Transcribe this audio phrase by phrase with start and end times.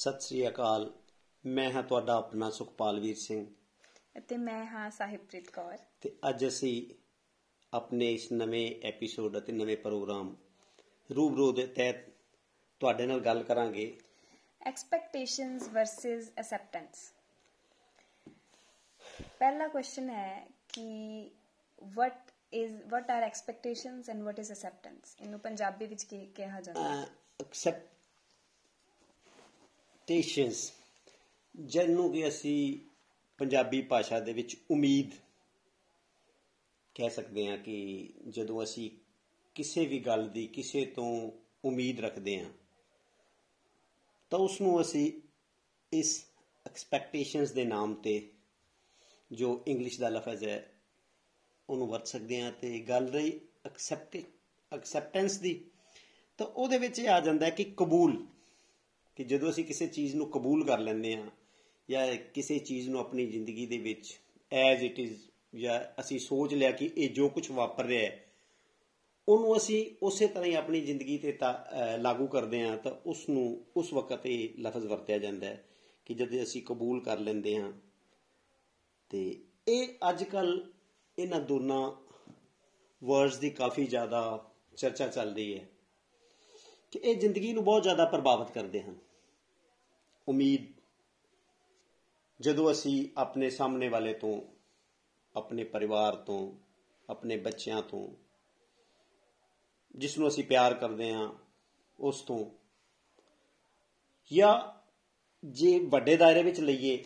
[0.00, 0.92] ਸਤਿ ਸ੍ਰੀ ਅਕਾਲ।
[1.46, 3.46] ਮੈਂ ਹਾਂ ਤੁਹਾਡਾ ਆਪਣਾ ਸੁਖਪਾਲਵੀਰ ਸਿੰਘ।
[4.18, 6.94] ਅਤੇ ਮੈਂ ਹਾਂ ਸਾਹਿਬਪ੍ਰੀਤ ਕੌਰ। ਤੇ ਅੱਜ ਅਸੀਂ
[7.74, 10.36] ਆਪਣੇ ਇਸ ਨਵੇਂ ਐਪੀਸੋਡ ਅਤੇ ਨਵੇਂ ਪ੍ਰੋਗਰਾਮ
[11.16, 11.96] ਰੂਬਰੂ ਦੇ ਤਹਿਤ
[12.80, 13.98] ਤੁਹਾਡੇ ਨਾਲ ਗੱਲ ਕਰਾਂਗੇ।
[14.62, 17.12] ਐਕਸਪੈਕਟੇਸ਼ਨਸ ਵਰਸਸ ਅਸੈਪਟੈਂਸ
[19.38, 21.30] ਪਹਿਲਾ ਕੁਐਸਚਨ ਹੈ ਕਿ
[21.82, 22.16] what
[22.64, 25.16] is what are expectations and what is acceptance?
[25.20, 27.08] ਇਹਨੂੰ ਪੰਜਾਬੀ ਵਿੱਚ ਕੀ ਕਿਹਾ ਜਾਂਦਾ ਹੈ?
[30.10, 30.72] ਐਕਸੈਪਟੇਸ਼ਨਸ
[31.54, 32.78] ਜਿਹਨੂੰ ਕਿ ਅਸੀਂ
[33.38, 35.10] ਪੰਜਾਬੀ ਭਾਸ਼ਾ ਦੇ ਵਿੱਚ ਉਮੀਦ
[36.94, 38.90] ਕਹਿ ਸਕਦੇ ਹਾਂ ਕਿ ਜਦੋਂ ਅਸੀਂ
[39.54, 41.30] ਕਿਸੇ ਵੀ ਗੱਲ ਦੀ ਕਿਸੇ ਤੋਂ
[41.64, 42.50] ਉਮੀਦ ਰੱਖਦੇ ਹਾਂ,
[44.30, 45.12] ਤਾਂ ਉਸ ਨੂੰ ਅਸੀਂ
[45.92, 46.26] ਇਸ
[46.66, 48.32] ਐਕਸਪੈਕਟੇਸ਼ਨਸ ਦੇ ਨਾਮ ਤੇ
[49.32, 50.80] ਜੋ ਇੰਗਲਿਸ਼ ਦਾ ਲਫ਼ਜ਼ ਹੈ,
[51.68, 54.16] ਉਹਨੂੰ ਵਰਤ ਸਕਦੇ ਹਾਂ ਤੇ ਗੱਲ ਰਹੀ ਐਕਸੈਪਟ
[54.72, 55.70] ਐਕਸੈਪਟੈਂਸ ਦੀ,
[56.38, 58.26] ਤਾਂ ਉਹਦੇ ਵਿੱਚ ਇਹ ਆ ਜਾਂਦਾ ਹੈ ਕਿ ਕਬੂਲ
[59.20, 61.30] ਕਿ ਜਦੋਂ ਅਸੀਂ ਕਿਸੇ ਚੀਜ਼ ਨੂੰ ਕਬੂਲ ਕਰ ਲੈਂਦੇ ਹਾਂ
[61.88, 64.12] ਜਾਂ ਕਿਸੇ ਚੀਜ਼ ਨੂੰ ਆਪਣੀ ਜ਼ਿੰਦਗੀ ਦੇ ਵਿੱਚ
[64.52, 65.18] ਐਜ਼ ਇਟ ਇਜ਼
[65.54, 68.24] ਜਾਂ ਅਸੀਂ ਸੋਚ ਲਿਆ ਕਿ ਇਹ ਜੋ ਕੁਝ ਵਾਪਰ ਰਿਹਾ ਹੈ,
[69.28, 71.36] ਉਹਨੂੰ ਅਸੀਂ ਉਸੇ ਤਰ੍ਹਾਂ ਹੀ ਆਪਣੀ ਜ਼ਿੰਦਗੀ ਤੇ
[71.98, 73.44] ਲਾਗੂ ਕਰਦੇ ਹਾਂ ਤਾਂ ਉਸ ਨੂੰ
[73.76, 75.64] ਉਸ ਵਕਤ ਇਹ ਲਫ਼ਜ਼ ਵਰਤਿਆ ਜਾਂਦਾ ਹੈ
[76.06, 77.72] ਕਿ ਜਦੋਂ ਅਸੀਂ ਕਬੂਲ ਕਰ ਲੈਂਦੇ ਹਾਂ
[79.10, 80.72] ਤੇ ਇਹ ਅੱਜ ਕੱਲ
[81.18, 81.90] ਇਹਨਾਂ ਦੋਨਾਂ
[83.02, 84.22] ਵਰਡਸ ਦੀ ਕਾਫੀ ਜ਼ਿਆਦਾ
[84.76, 85.68] ਚਰਚਾ ਚੱਲ ਰਹੀ ਹੈ
[86.92, 88.96] ਕਿ ਇਹ ਜ਼ਿੰਦਗੀ ਨੂੰ ਬਹੁਤ ਜ਼ਿਆਦਾ ਪ੍ਰਭਾਵਿਤ ਕਰਦੇ ਹਨ।
[90.30, 90.80] ਉਮੀਦ
[92.40, 94.40] ਜਦੋਂ ਅਸੀਂ ਆਪਣੇ ਸਾਹਮਣੇ ਵਾਲੇ ਤੋਂ,
[95.36, 96.40] ਆਪਣੇ ਪਰਿਵਾਰ ਤੋਂ,
[97.10, 98.08] ਆਪਣੇ ਬੱਚਿਆਂ ਤੋਂ,
[99.96, 101.32] ਜਿਸ ਨੂੰ ਅਸੀਂ ਪਿਆਰ ਕਰਦੇ ਹਾਂ,
[101.98, 102.44] ਉਸ ਤੋਂ,
[104.30, 104.54] ਜਾਂ
[105.44, 107.04] ਜੇ ਵੱਡੇ ਦਾਇਰੇ ਵਿੱਚ ਲਈਏ,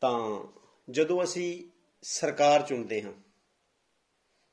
[0.00, 0.44] ਤਾਂ
[0.90, 1.70] ਜਦੋਂ ਅਸੀਂ
[2.02, 3.12] ਸਰਕਾਰ ਚੁਣਦੇ ਹਾਂ,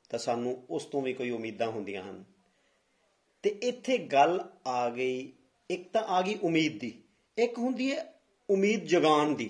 [0.10, 2.24] ਤਾਂ ਸਾਨੂੰ ਉਸ ਤੋਂ ਵੀ ਕੋਈ ਉਮੀਦਾਂ ਹੁੰਦੀਆਂ ਹਨ।
[3.44, 5.34] ਤੇ ਇੱਥੇ ਗੱਲ ਆ ਗਈ,
[5.70, 7.04] ਇੱਕ ਤਾਂ ਆ ਗਈ ਉਮੀਦ ਦੀ।
[7.42, 8.14] ਇੱਕ ਹੁੰਦੀ ਹੈ
[8.50, 9.50] ਉਮੀਦ ਜਗਾਉਣ ਦੀ।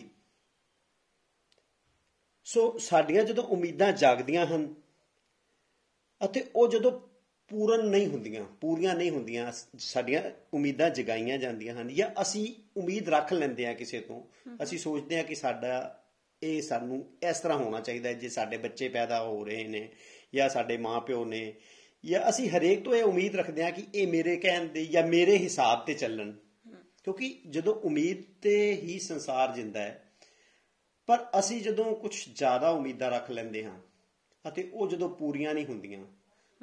[2.44, 4.74] ਸੋ ਸਾਡੀਆਂ ਜਦੋਂ ਉਮੀਦਾਂ ਜਾਗਦੀਆਂ ਹਨ
[6.22, 6.92] ਅਤੇ ਉਹ ਜਦੋਂ
[7.52, 10.22] ਪੂਰਨ ਨਹੀਂ ਹੁੰਦੀਆਂ, ਪੂਰੀਆਂ ਨਹੀਂ ਹੁੰਦੀਆਂ, ਸਾਡੀਆਂ
[10.54, 14.22] ਉਮੀਦਾਂ ਜਗਾਈਆਂ ਜਾਂਦੀਆਂ ਹਨ ਜਾਂ ਅਸੀਂ ਉਮੀਦ ਰੱਖ ਲੈਂਦੇ ਹਾਂ ਕਿਸੇ ਤੋਂ,
[14.64, 15.98] ਅਸੀਂ ਸੋਚਦੇ ਹਾਂ ਕਿ ਸਾਡਾ
[16.42, 19.90] ਇਹ ਸਾਨੂੰ ਇਸ ਤਰ੍ਹਾਂ ਹੋਣਾ ਚਾਹੀਦਾ ਜੇ ਸਾਡੇ ਬੱਚੇ ਪੈਦਾ ਹੋ ਰਹੇ ਨੇ
[20.36, 21.54] ਜਾਂ ਸਾਡੇ ਮਾਪਿਓ ਨੇ
[22.06, 25.38] ਜਾਂ ਅਸੀਂ ਹਰੇਕ ਤੋਂ ਇਹ ਉਮੀਦ ਰੱਖਦੇ ਹਾਂ ਕਿ ਇਹ ਮੇਰੇ ਕਹਿਣ ਦੇ ਜਾਂ ਮੇਰੇ
[25.38, 26.32] ਹਿਸਾਬ ਤੇ ਚੱਲਣ।
[27.04, 30.12] ਕਿਉਂਕਿ ਜਦੋਂ ਉਮੀਦ ਤੇ ਹੀ ਸੰਸਾਰ ਜਿੰਦਾ ਹੈ
[31.08, 33.80] ਪਰ ਅਸੀਂ ਜਦੋਂ ਕੁਝ ਜ਼ਿਆਦਾ ਉਮੀਦਾਂ ਰੱਖ ਲੈਂਦੇ ਹਾਂ
[34.48, 36.06] ਅਤੇ ਉਹ ਜਦੋਂ ਪੂਰੀਆਂ ਨਹੀਂ ਹੁੰਦੀਆਂ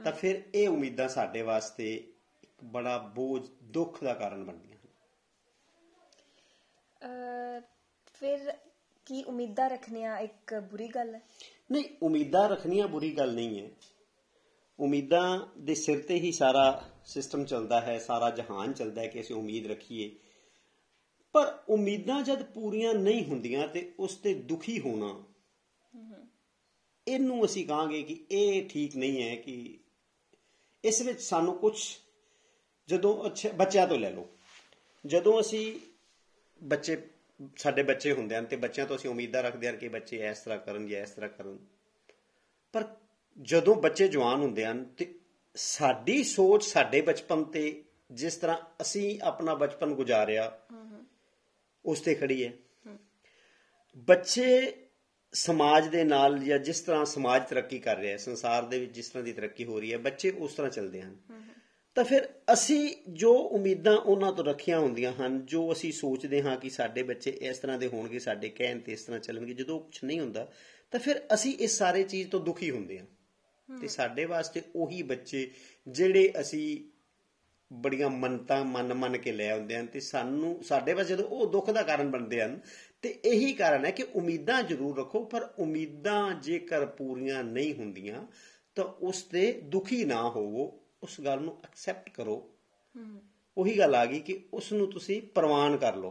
[0.04, 4.88] ਤਾਂ ਫਿਰ ਇਹ ਉਮੀਦਾਂ ਸਾਡੇ ਵਾਸਤੇ ਇੱਕ ਬੜਾ ਬੋਝ ਦੁੱਖ ਦਾ ਕਾਰਨ ਬਣਦੀਆਂ ਹਨ।
[8.14, 8.52] ਫਿਰ
[9.06, 11.20] ਕੀ ਉਮੀਦਾਂ ਰੱਖਣੀਆਂ ਇੱਕ ਬੁਰੀ ਗੱਲ ਹੈ?
[11.72, 13.70] ਨਹੀਂ ਉਮੀਦਾਂ ਰੱਖਣੀਆਂ ਬੁਰੀ ਗੱਲ ਨਹੀਂ ਹੈ।
[14.78, 19.36] ਉਮੀਦਾਂ ਦੇ ਸਿਰ ਤੇ ਹੀ ਸਾਰਾ ਸਿਸਟਮ ਚੱਲਦਾ ਹੈ ਸਾਰਾ ਜਹਾਨ ਚੱਲਦਾ ਹੈ ਕਿ ਅਸੀਂ
[19.36, 20.10] ਉਮੀਦ ਰੱਖੀਏ।
[21.38, 25.24] ਪਰ ਉਮੀਦਾਂ ਜਦ ਪੂਰੀਆਂ ਨਹੀਂ ਹੁੰਦੀਆਂ ਤੇ ਉਸ ਤੇ ਦੁਖੀ ਹੋਣਾ।
[27.08, 29.78] ਇਹਨੂੰ ਅਸੀਂ ਕਹਾਂਗੇ ਕਿ ਇਹ ਠੀਕ ਨਹੀਂ ਹੈ ਕਿ
[30.84, 31.80] ਇਸ ਵਿੱਚ ਸਾਨੂੰ ਕੁਝ
[32.88, 34.28] ਜਦੋਂ ਅੱਛੇ ਬੱਚਿਆਂ ਤੋਂ ਲੈ ਲਓ।
[35.06, 35.80] ਜਦੋਂ ਅਸੀਂ
[36.62, 37.08] ਬੱਚੇ,
[37.56, 40.58] ਸਾਡੇ ਬੱਚੇ ਹੁੰਦੇ ਹਨ ਤੇ ਬੱਚਿਆਂ ਤੋਂ ਅਸੀਂ ਉਮੀਦਾਂ ਰੱਖਦੇ ਹਾਂ ਕਿ ਬੱਚੇ ਇਸ ਤਰ੍ਹਾਂ
[40.58, 41.58] ਕਰਨ ਜਾਂ ਇਸ ਤਰ੍ਹਾਂ ਕਰਨ
[42.72, 42.84] ਪਰ
[43.42, 45.14] ਜਦੋਂ ਬੱਚੇ ਜਵਾਨ ਹੁੰਦੇ ਹਨ ਤੇ
[45.54, 50.60] ਸਾਡੀ ਸੋਚ ਸਾਡੇ ਬਚਪਨ ਤੇ ਜਿਸ ਤਰ੍ਹਾਂ ਅਸੀਂ ਆਪਣਾ ਬਚਪਨ ਗੁਜ਼ਾਰਿਆ
[51.84, 52.52] ਉਸ ਤੇ ਖੜੀ ਹੈ।
[53.96, 54.72] ਬੱਚੇ
[55.32, 59.08] ਸਮਾਜ ਦੇ ਨਾਲ ਜਾਂ ਜਿਸ ਤਰ੍ਹਾਂ ਸਮਾਜ ਤਰੱਕੀ ਕਰ ਰਿਹਾ ਹੈ ਸੰਸਾਰ ਦੇ ਵਿੱਚ ਜਿਸ
[59.08, 61.16] ਤਰ੍ਹਾਂ ਦੀ ਤਰੱਕੀ ਹੋ ਰਹੀ ਹੈ ਬੱਚੇ ਉਸ ਤਰ੍ਹਾਂ ਚੱਲਦੇ ਹਨ।
[61.94, 66.70] ਤਾਂ ਫਿਰ ਅਸੀਂ ਜੋ ਉਮੀਦਾਂ ਉਹਨਾਂ ਤੋਂ ਰੱਖੀਆਂ ਹੁੰਦੀਆਂ ਹਨ ਜੋ ਅਸੀਂ ਸੋਚਦੇ ਹਾਂ ਕਿ
[66.70, 70.20] ਸਾਡੇ ਬੱਚੇ ਇਸ ਤਰ੍ਹਾਂ ਦੇ ਹੋਣਗੇ ਸਾਡੇ ਕਹਿਣ ਤੇ ਇਸ ਤਰ੍ਹਾਂ ਚੱਲਣਗੇ ਜਦੋਂ ਕੁਝ ਨਹੀਂ
[70.20, 70.52] ਹੁੰਦਾ
[70.90, 73.06] ਤਾਂ ਫਿਰ ਅਸੀਂ ਇਸ ਸਾਰੇ ਚੀਜ਼ ਤੋਂ ਦੁਖੀ ਹੁੰਦੇ ਹਾਂ।
[73.80, 75.50] ਤੇ ਸਾਡੇ ਵਾਸਤੇ ਉਹੀ ਬੱਚੇ
[75.88, 76.97] ਜਿਹੜੇ ਅਸੀਂ
[77.72, 81.70] ਬੜੀਆਂ ਮੰਨਤਾਂ ਮੰਨ ਮੰਨ ਕੇ ਲੈ ਆਉਂਦੇ ਹਨ ਤੇ ਸਾਨੂੰ ਸਾਡੇ ਵਾਸਤੇ ਜਦੋਂ ਉਹ ਦੁੱਖ
[81.70, 82.60] ਦਾ ਕਾਰਨ ਬਣਦੇ ਹਨ
[83.02, 88.26] ਤੇ ਇਹੀ ਕਾਰਨ ਹੈ ਕਿ ਉਮੀਦਾਂ ਜ਼ਰੂਰ ਰੱਖੋ ਪਰ ਉਮੀਦਾਂ ਜੇਕਰ ਪੂਰੀਆਂ ਨਹੀਂ ਹੁੰਦੀਆਂ
[88.74, 92.54] ਤਾਂ ਉਸ ਤੇ ਦੁਖੀ ਨਾ ਹੋਵੋ ਉਸ ਗੱਲ ਨੂੰ ਐਕਸੈਪਟ ਕਰੋ।
[93.58, 96.10] ਉਹੀ ਗੱਲ ਆ ਗਈ ਕਿ ਉਸ ਨੂੰ ਤੁਸੀਂ ਪ੍ਰਵਾਨ ਕਰ ਲਓ।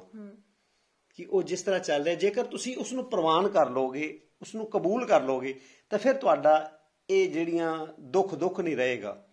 [1.16, 4.70] ਕਿ ਉਹ ਜਿਸ ਤਰ੍ਹਾਂ ਚੱਲ ਰਿਹਾ ਜੇਕਰ ਤੁਸੀਂ ਉਸ ਨੂੰ ਪ੍ਰਵਾਨ ਕਰ ਲੋਗੇ ਉਸ ਨੂੰ
[4.70, 6.80] ਕਬੂਲ ਕਰ ਲੋਗੇ ਤਾਂ ਫਿਰ ਤੁਹਾਡਾ
[7.10, 9.28] ਇਹ ਜਿਹੜੀਆਂ ਦੁੱਖ ਦੁੱਖ ਨਹੀਂ ਰਹੇਗਾ।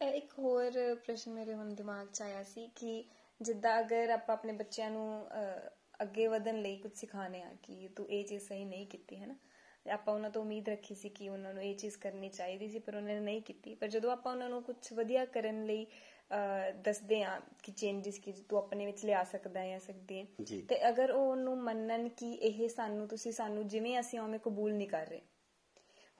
[0.00, 0.72] ਇੱਕ ਹੋਰ
[1.06, 3.04] ਪ੍ਰਸ਼ਨ ਮੇਰੇ ਹੁਣ ਦਿਮਾਗ 'ਚ ਆਇਆ ਸੀ ਕਿ
[3.40, 5.26] ਜਿੱਦਾਂ ਅਗਰ ਆਪਾਂ ਆਪਣੇ ਬੱਚਿਆਂ ਨੂੰ
[6.02, 9.34] ਅੱਗੇ ਵਧਣ ਲਈ ਕੁਝ ਸਿਖਾਣੇ ਆ ਕਿ ਤੂੰ ਇਹ ਚੀਜ਼ ਸਹੀ ਨਹੀਂ ਕੀਤੀ ਹੈ ਨਾ
[9.92, 12.96] ਆਪਾਂ ਉਹਨਾਂ ਤੋਂ ਉਮੀਦ ਰੱਖੀ ਸੀ ਕਿ ਉਹਨਾਂ ਨੂੰ ਇਹ ਚੀਜ਼ ਕਰਨੀ ਚਾਹੀਦੀ ਸੀ ਪਰ
[12.96, 15.86] ਉਹਨਾਂ ਨੇ ਨਹੀਂ ਕੀਤੀ। ਪਰ ਜਦੋਂ ਆਪਾਂ ਉਹਨਾਂ ਨੂੰ ਕੁਝ ਵਧੀਆ ਕਰਨ ਲਈ
[16.84, 20.26] ਦੱਸਦੇ ਆ ਕਿ ਚੇਂਜਸ ਕੀ ਤੂੰ ਆਪਣੇ ਵਿੱਚ ਲਿਆ ਸਕਦਾ ਹੈ ਜਾਂ ਸਕਦੀ ਹੈ
[20.68, 24.88] ਤੇ ਅਗਰ ਉਹ ਉਹਨੂੰ ਮੰਨਣ ਕਿ ਇਹ ਸਾਨੂੰ ਤੁਸੀਂ ਸਾਨੂੰ ਜਿਵੇਂ ਅਸੀਂ ਉਵੇਂ ਕਬੂਲ ਨਹੀਂ
[24.88, 25.20] ਕਰ ਰਹੇ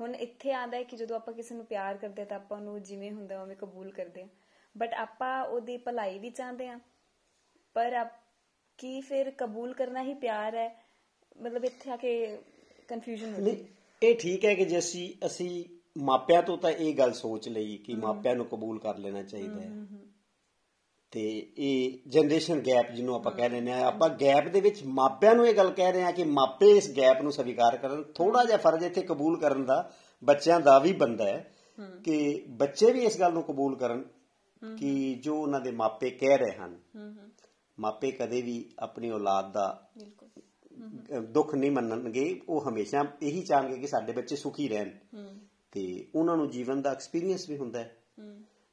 [0.00, 3.10] ਹੁਣ ਇੱਥੇ ਆਂਦਾ ਹੈ ਕਿ ਜਦੋਂ ਆਪਾਂ ਕਿਸੇ ਨੂੰ ਪਿਆਰ ਕਰਦੇ ਤਾਂ ਆਪਾਂ ਉਹਨੂੰ ਜਿਵੇਂ
[3.12, 4.28] ਹੁੰਦਾ ਉਵੇਂ ਕਬੂਲ ਕਰਦੇ ਆ
[4.76, 6.78] ਬਟ ਆਪਾਂ ਉਹਦੀ ਭਲਾਈ ਵੀ ਚਾਹੁੰਦੇ ਆ
[7.76, 8.04] ਪਰ
[8.78, 10.68] ਕੀ ਫਿਰ ਕਬੂਲ ਕਰਨਾ ਹੀ ਪਿਆਰ ਹੈ?
[11.36, 12.38] ਮਤਲਬ ਇੱਥੇ ਆ ਕੇ
[12.88, 13.56] ਕਨਫਿਊਜ਼ਨ ਹੋ ਨਹੀਂ
[14.02, 15.64] ਇਹ ਠੀਕ ਹੈ ਕਿ ਜੇ ਅਸੀਂ ਅਸੀਂ
[15.96, 19.70] ਮਾਪਿਆਂ ਤੋਂ ਤਾਂ ਇਹ ਗੱਲ ਸੋਚ ਲਈ ਕਿ ਮਾਪਿਆਂ ਨੂੰ ਕਬੂਲ ਕਰ ਲੈਣਾ ਚਾਹੀਦਾ ਹੈ।
[21.10, 25.46] ਤੇ ਇਹ ਜਨਰੇਸ਼ਨ ਗੈਪ ਜਿਹਨੂੰ ਆਪਾਂ ਕਹਿ ਰਹੇ ਹਾਂ ਆਪਾਂ ਗੈਪ ਦੇ ਵਿੱਚ ਮਾਪਿਆਂ ਨੂੰ
[25.48, 28.84] ਇਹ ਗੱਲ ਕਹਿ ਰਹੇ ਹਾਂ ਕਿ ਮਾਪੇ ਇਸ ਗੈਪ ਨੂੰ ਸਵੀਕਾਰ ਕਰਨ ਥੋੜਾ ਜਿਹਾ ਫਰਜ਼
[28.84, 29.92] ਇੱਥੇ ਕਬੂਲ ਕਰਨ ਦਾ
[30.24, 31.54] ਬੱਚਿਆਂ ਦਾ ਵੀ ਬੰਦਾ ਹੈ
[32.04, 34.04] ਕਿ ਬੱਚੇ ਵੀ ਇਸ ਗੱਲ ਨੂੰ ਕਬੂਲ ਕਰਨ
[34.76, 36.78] ਕਿ ਜੋ ਉਹਨਾਂ ਦੇ ਮਾਪੇ ਕਹਿ ਰਹੇ ਹਨ
[37.78, 39.88] ਮਾਪੇ ਕਦੇ ਵੀ ਆਪਣੀ ਔਲਾਦ ਦਾ
[41.20, 44.90] ਦੁੱਖ ਨਹੀਂ ਮੰਨਣਗੇ ਉਹ ਹਮੇਸ਼ਾ ਇਹੀ ਚਾਹਣਗੇ ਕਿ ਸਾਡੇ ਬੱਚੇ ਸੁਖੀ ਰਹਿਣ।
[45.72, 47.96] ਤੇ ਉਹਨਾਂ ਨੂੰ ਜੀਵਨ ਦਾ ਐਕਸਪੀਰੀਅੰਸ ਵੀ ਹੁੰਦਾ ਹੈ।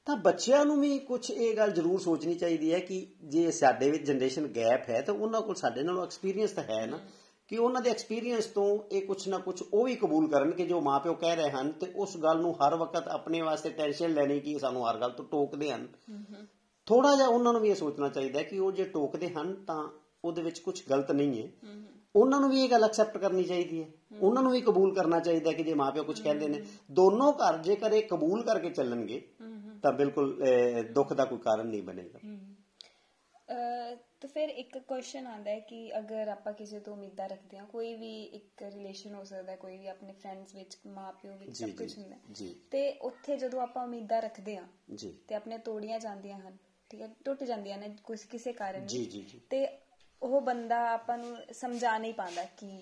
[0.06, 4.04] ਤਾਂ ਬੱਚਿਆਂ ਨੂੰ ਵੀ ਕੁਝ ਇਹ ਗੱਲ ਜ਼ਰੂਰ ਸੋਚਣੀ ਚਾਹੀਦੀ ਹੈ ਕਿ ਜੇ ਸਾਡੇ ਵਿੱਚ
[4.04, 7.00] ਜਨਰੇਸ਼ਨ ਗੈਪ ਹੈ ਤਾਂ ਉਹਨਾਂ ਕੋਲ ਸਾਡੇ ਨਾਲੋਂ ਐਕਸਪੀਰੀਅੰਸ ਤਾਂ ਹੈ ਨਾ।
[7.48, 10.82] ਕਿ ਉਹਨਾਂ ਦੇ ਐਕਸਪੀਰੀਅੰਸ ਤੋਂ ਇਹ ਕੁਝ ਨਾ ਕੁਝ ਉਹ ਵੀ ਕਬੂਲ ਕਰਨ ਕਿ ਜੋ
[10.82, 14.60] ਮਾਪਿਓ ਕਹਿ ਰਹੇ ਹਨ ਤੇ ਉਸ ਗੱਲ ਨੂੰ ਹਰ ਵਕਤ ਆਪਣੇ ਵਾਸਤੇ ਟੈਨਸ਼ਨ ਲੈਣੀ ਕਿ
[14.60, 15.88] ਸਾਨੂੰ ਹਰ ਗੱਲ ਤੋਂ ਟੋਕਦੇ ਹਨ।
[16.86, 19.90] ਥੋੜਾ ਜਿਹਾ ਉਹਨਾਂ ਨੂੰ ਵੀ ਇਹ ਸੋਚਣਾ ਚਾਹੀਦਾ ਹੈ ਕਿ ਉਹ ਜੇ ਟੋਕਦੇ ਹਨ ਤਾਂ
[20.26, 21.48] ਉਹਦੇ ਵਿੱਚ ਕੁਝ ਗਲਤ ਨਹੀਂ ਹੈ।
[22.16, 23.88] ਉਹਨਾਂ ਨੂੰ ਵੀ ਇਹ ਗੱਲ ਐਕਸੈਪਟ ਕਰਨੀ ਚਾਹੀਦੀ ਹੈ।
[24.22, 27.58] ਉਹਨਾਂ ਨੂੰ ਵੀ ਕਬੂਲ ਕਰਨਾ ਚਾਹੀਦਾ ਹੈ ਕਿ ਜੇ ਮਾਪਿਓ ਕੁਝ ਕਹਿੰਦੇ ਨੇ। ਦੋਨੋਂ ਘਰ
[27.58, 29.28] ਜੇਕਰ ਇਹ ਕਬੂਲ ਕਰਕੇ ਚੱਲਣਗੇ
[29.84, 30.38] ਤਾਂ ਬਿਲਕੁਲ
[30.92, 32.20] ਦੁੱਖ ਦਾ ਕੋਈ ਕਾਰਨ ਨਹੀਂ ਬਣੇਗਾ।
[34.22, 37.94] ਤਾਂ ਫਿਰ ਇੱਕ ਕੁਐਸਚਨ ਆਉਂਦਾ ਹੈ ਕਿ ਅਗਰ ਆਪਾਂ ਕਿਸੇ ਤੋਂ ਉਮੀਦਾਂ ਰੱਖਦੇ ਹਾਂ ਕੋਈ
[37.96, 41.98] ਵੀ ਇੱਕ ਰਿਲੇਸ਼ਨ ਹੋ ਸਕਦਾ ਹੈ, ਕੋਈ ਵੀ ਆਪਣੇ ਫਰੈਂਡਸ ਵਿੱਚ ਮਾਪਿਓ ਵਿੱਚ ਸਭ ਕੁਝ
[41.98, 42.18] ਹੁੰਦਾ।
[42.72, 44.68] ਤੇ ਉੱਥੇ ਜਦੋਂ ਆਪਾਂ ਉਮੀਦਾਂ ਰੱਖਦੇ ਹਾਂ
[45.28, 46.58] ਤੇ ਆਪਣੇ ਤੋੜੀਆਂ ਜਾਂਦੀਆਂ ਹਨ
[46.92, 49.68] ਠੀਕ ਹੈ ਟੁੱਟ ਜਾਂਦੀਆਂ ਨੇ ਕੁਝ ਕਿਸੇ ਕਾਰਨ ਜੀ ਜੀ ਜੀ। ਤੇ
[50.22, 52.82] ਉਹ ਬੰਦਾ ਆਪਾਂ ਨੂੰ ਸਮਝਾ ਨਹੀਂ ਪਾਉਂਦਾ ਕਿ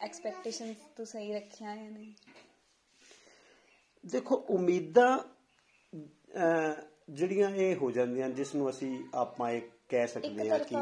[0.00, 2.12] ਐਕਸਪੈਕਟੇਸ਼ਨਸ ਤੂੰ ਸਹੀ ਰੱਖੀਆਂ ਜਾਂ ਨਹੀਂ।
[4.04, 5.18] ਦੇਖੋ ਉਮੀਦਾਂ
[7.10, 10.74] ਜਿਹੜੀਆਂ ਇਹ ਹੋ ਜਾਂਦੀਆਂ ਜਿਸ ਨੂੰ ਅਸੀਂ ਆਪਾਂ ਇਹ ਕਹਿ ਸਕਦੇ ਹਾਂ ਕਿ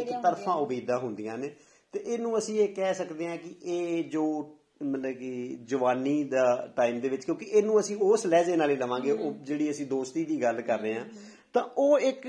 [0.00, 1.50] ਇੱਕ ਤਰਫਾ। ਉਮੀਦਾਂ ਹੁੰਦੀਆਂ ਨੇ।
[1.94, 4.24] ਤੇ ਇਹਨੂੰ ਅਸੀਂ ਇਹ ਕਹਿ ਸਕਦੇ ਹਾਂ ਕਿ ਇਹ ਜੋ
[4.82, 6.44] ਮਤਲਬ ਕਿ ਜਵਾਨੀ ਦਾ
[6.76, 10.24] ਟਾਈਮ ਦੇ ਵਿੱਚ ਕਿਉਂਕਿ ਇਹਨੂੰ ਅਸੀਂ ਉਸ ਲਹਿਜੇ ਨਾਲ ਹੀ ਲਵਾਂਗੇ ਉਹ ਜਿਹੜੀ ਅਸੀਂ ਦੋਸਤੀ
[10.24, 11.04] ਦੀ ਗੱਲ ਕਰ ਰਹੇ ਹਾਂ।
[11.52, 12.28] ਤਾਂ ਉਹ ਇੱਕ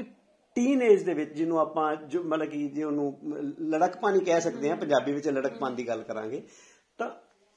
[0.57, 3.17] ਟੀਨੇਜ ਦੇ ਵਿੱਚ ਜਿਹਨੂੰ ਆਪਾਂ ਜੋ ਮਤਲਬ ਕਿ ਜੇ ਉਹਨੂੰ
[3.69, 6.41] ਲੜਕਪਨ ਹੀ ਕਹਿ ਸਕਦੇ ਹਾਂ ਪੰਜਾਬੀ ਵਿੱਚ ਲੜਕਪਨ ਦੀ ਗੱਲ ਕਰਾਂਗੇ।
[6.99, 7.09] ਤਾਂ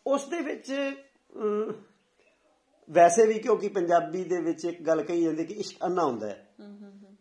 [0.06, 0.72] ਉਸ ਦੇ ਵਿੱਚ
[2.90, 6.48] ਵੈਸੇ ਵੀ ਕਿਉਂਕਿ ਪੰਜਾਬੀ ਦੇ ਵਿੱਚ ਇੱਕ ਗੱਲ ਕਹੀ ਜਾਂਦੀ ਕਿ ਇਸ਼ਕ ਅੰਨਾ ਹੁੰਦਾ ਹੈ।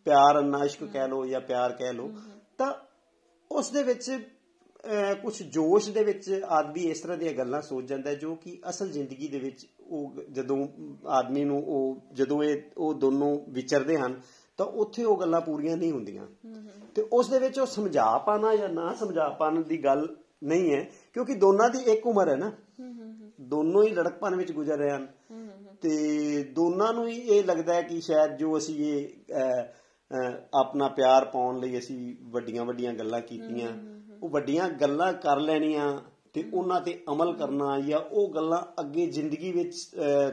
[0.04, 2.12] ਪਿਆਰ ਅੰਨਾ ਇਸ਼ਕ ਕਹਿ ਲੋ ਜਾਂ ਪਿਆਰ ਕਹਿ ਲੋ
[2.58, 2.74] ਤਾਂ
[3.50, 4.18] ਉਸ ਦੇ ਵਿੱਚ
[5.22, 9.28] ਕੁਝ ਜੋਸ਼ ਦੇ ਵਿੱਚ ਆਦਮੀ ਇਸ ਤਰ੍ਹਾਂ ਦੀਆਂ ਗੱਲਾਂ ਸੋਚ ਜਾਂਦਾ ਜੋ ਕਿ ਅਸਲ ਜ਼ਿੰਦਗੀ
[9.28, 10.68] ਦੇ ਵਿੱਚ ਉਹ ਜਦੋਂ
[11.06, 14.20] ਆਦਮੀ ਨੂੰ ਉਹ ਜਦੋਂ ਇਹ ਉਹ ਦੋਨੋਂ ਵਿਚਰਦੇ ਹਨ
[14.56, 16.26] ਤਾਂ ਉੱਥੇ ਉਹ ਗੱਲਾਂ ਪੂਰੀਆਂ ਨਹੀਂ ਹੁੰਦੀਆਂ।
[16.94, 20.90] ਤੇ ਉਸ ਦੇ ਵਿੱਚ ਉਹ ਸਮਝਾ ਪਾਣਾ ਜਾਂ ਨਾ ਸਮਝਾ ਪਾਣ ਦੀ ਗੱਲ ਨਹੀਂ ਹੈ
[21.12, 22.52] ਕਿਉਂਕਿ ਦੋਨਾਂ ਦੀ ਇੱਕ ਉਮਰ ਹੈ ਨਾ।
[23.40, 25.06] ਦੋਨੋਂ ਹੀ ਲੜਕਪਨ ਵਿੱਚ ਗੁਜ਼ਰ ਰਹੇ ਹਨ।
[25.80, 29.08] ਤੇ ਦੋਨਾਂ ਨੂੰ ਹੀ ਇਹ ਲੱਗਦਾ ਹੈ ਕਿ ਸ਼ਾਇਦ ਜੋ ਅਸੀਂ ਇਹ
[30.54, 33.68] ਆਪਣਾ ਪਿਆਰ ਪਾਉਣ ਲਈ ਅਸੀਂ ਵੱਡੀਆਂ ਵੱਡੀਆਂ ਗੱਲਾਂ ਕੀਤੀਆਂ
[34.22, 36.00] ਉਹ ਵੱਡੀਆਂ ਗੱਲਾਂ ਕਰ ਲੈਣੀਆਂ
[36.32, 39.76] ਤੇ ਉਹਨਾਂ ਤੇ ਅਮਲ ਕਰਨਾ ਜਾਂ ਉਹ ਗੱਲਾਂ ਅੱਗੇ ਜ਼ਿੰਦਗੀ ਵਿੱਚ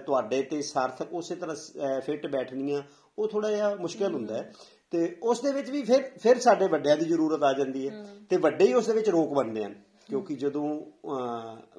[0.05, 2.81] ਤੁਹਾਡੇ ਤੇ ਸਾਰਥਕ ਉਸੇ ਤਰ੍ਹਾਂ ਫਿੱਟ ਬੈਠਣੀਆਂ
[3.19, 4.51] ਉਹ ਥੋੜਾ ਜਿਹਾ ਮੁਸ਼ਕਲ ਹੁੰਦਾ ਹੈ।
[4.91, 8.37] ਤੇ ਉਸ ਦੇ ਵਿੱਚ ਵੀ ਫਿਰ ਫਿਰ ਸਾਡੇ ਵੱਡਿਆਂ ਦੀ ਜ਼ਰੂਰਤ ਆ ਜਾਂਦੀ ਹੈ ਤੇ
[8.37, 9.75] ਵੱਡੇ ਹੀ ਉਸ ਦੇ ਵਿੱਚ ਰੋਕ ਬਣਦੇ ਹਨ।
[10.13, 10.81] ਕਿਉਂਕਿ ਜਦੋਂ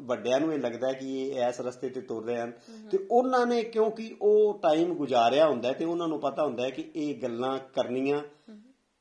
[0.01, 2.53] ਵੱਡਿਆਂ ਨੂੰ ਇਹ ਲੱਗਦਾ ਕਿ ਇਹ ਇਸ ਰਸਤੇ ਤੇ ਤੁਰ ਰਹੇ ਹਨ
[2.91, 7.15] ਤੇ ਉਹਨਾਂ ਨੇ ਕਿਉਂਕਿ ਉਹ ਟਾਈਮ ਗੁਜ਼ਾਰਿਆ ਹੁੰਦਾ ਤੇ ਉਹਨਾਂ ਨੂੰ ਪਤਾ ਹੁੰਦਾ ਕਿ ਇਹ
[7.15, 8.23] ਗੱਲਾਂ ਕਰਨੀਆਂ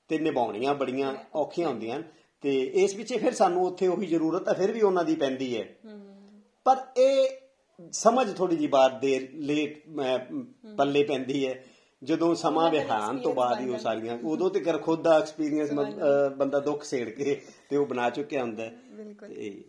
[0.10, 2.02] ਤੇ ਨਿਭਾਉਣੀਆਂ ਬੜੀਆਂ ਔਖੀਆਂ ਹੁੰਦੀਆਂ
[2.42, 5.66] ਤੇ ਇਸ ਪਿੱਛੇ ਫਿਰ ਸਾਨੂੰ ਉੱਥੇ ਉਹੀ ਜ਼ਰੂਰਤ ਹੈ ਫਿਰ ਵੀ ਉਹਨਾਂ ਦੀ ਪੈਂਦੀ ਹੈ।
[6.66, 7.30] ਪਰ ਇਹ
[7.92, 9.84] ਸਮਝ ਥੋੜੀ ਜੀ ਬਾਤ ਦੇਰ ਲੇਟ
[10.78, 11.64] ਪੱਲੇ ਪੈਂਦੀ ਹੈ।
[12.04, 15.72] ਜਦੋਂ ਸਮਾਂ ਵਿਹਾਨ ਤੋਂ ਬਾਅਦ ਹੀ ਉਹ ਸਾਰੀਆਂ ਉਦੋਂ ਤੇ ਕਰ ਖੁਦ ਦਾ ਐਕਸਪੀਰੀਅੰਸ
[16.38, 19.64] ਬੰਦਾ ਦੁੱਖ ਸੇੜ ਕੇ ਤੇ ਉਹ ਬਣਾ ਚੁੱਕਿਆ ਹੁੰਦਾ ਬਿਲਕੁਲ। ਤੇ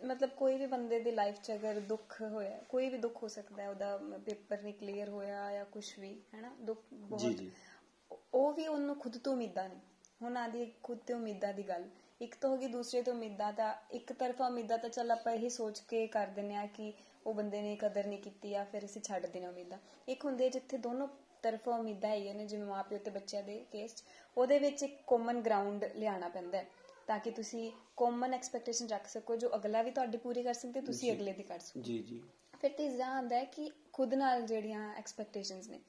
[0.00, 3.62] ਮਤਲਬ ਕੋਈ ਵੀ ਬੰਦੇ ਦੀ ਲਾਈਫ 'ਚ ਅਗਰ ਦੁੱਖ ਹੋਇਆ ਕੋਈ ਵੀ ਦੁੱਖ ਹੋ ਸਕਦਾ
[3.62, 3.96] ਹੈ ਉਹਦਾ
[4.26, 6.50] ਪੇਪਰ ਨਹੀਂ ਕਲੀਅਰ ਹੋਇਆ ਜਾਂ ਕੁਝ ਵੀ ਹੈਨਾ?
[6.60, 7.42] ਦੁੱਖ ਬਹੁਤ
[8.34, 9.76] ਉਹ ਵੀ ਉਹਨੂੰ ਖੁਦ ਤੋਂ ਉਮੀਦਾਂ ਨੇ।
[10.22, 11.84] ਹੁਣ ਆਦੀ ਖੁਦ ਤੇ ਉਮੀਦਾਂ ਦੀ ਗੱਲ।
[12.20, 15.48] ਇੱਕ ਤਾਂ ਹੋ ਗਈ ਦੂਸਰੇ ਤੋਂ ਉਮੀਦਾਂ ਤਾਂ ਇੱਕ ਤਰਫਾ ਉਮੀਦਾਂ ਤਾਂ ਚੱਲ ਆਪਾਂ ਇਹੀ
[15.50, 16.92] ਸੋਚ ਕੇ ਕਰ ਦਿੰਨੇ ਆ ਕਿ
[17.26, 20.78] ਉਹ ਬੰਦੇ ਨੇ ਕਦਰ ਨਹੀਂ ਕੀਤੀ ਜਾਂ ਫਿਰ ਅਸੀਂ ਛੱਡ ਦੇਣਾ ਉਮੀਦਾਂ। ਇੱਕ ਹੁੰਦੇ ਜਿੱਥੇ
[20.78, 21.08] ਦੋਨੋਂ
[21.42, 24.02] ਤਰਫਾ ਉਮੀਦਾਂ ਹੈਗੀਆਂ ਨੇ ਜਿਵੇਂ ਮਾਪਿਓ ਤੇ ਬੱਚਿਆਂ ਦੇ ਕੇਸ
[24.36, 26.66] ਉਹਦੇ ਵਿੱਚ ਇੱਕ ਕਾਮਨ ਗਰਾਊਂਡ ਲਿਆਉਣਾ ਪੈਂਦਾ ਹੈ
[27.06, 31.12] ਤਾਂ ਕਿ ਤੁਸੀਂ ਕਾਮਨ ਐਕਸਪੈਕਟੇਸ਼ਨ ਰੱਖ ਸਕੋ ਜੋ ਅਗਲਾ ਵੀ ਤੁਹਾਡੀ ਪੂਰੀ ਕਰ ਸਕਦੇ ਤੁਸੀਂ
[31.12, 32.22] ਅਗਲੇ ਦੀ ਕਰ ਸਕੋ। ਜੀ ਜੀ।
[32.60, 35.80] ਫਿਰ ਤੀਸਰਾ ਆਉਂਦਾ ਹੈ ਕਿ ਖੁਦ ਨਾਲ ਜਿਹੜੀਆਂ ਐਕਸਪੈਕਟੇਸ਼ਨਸ ਨੇ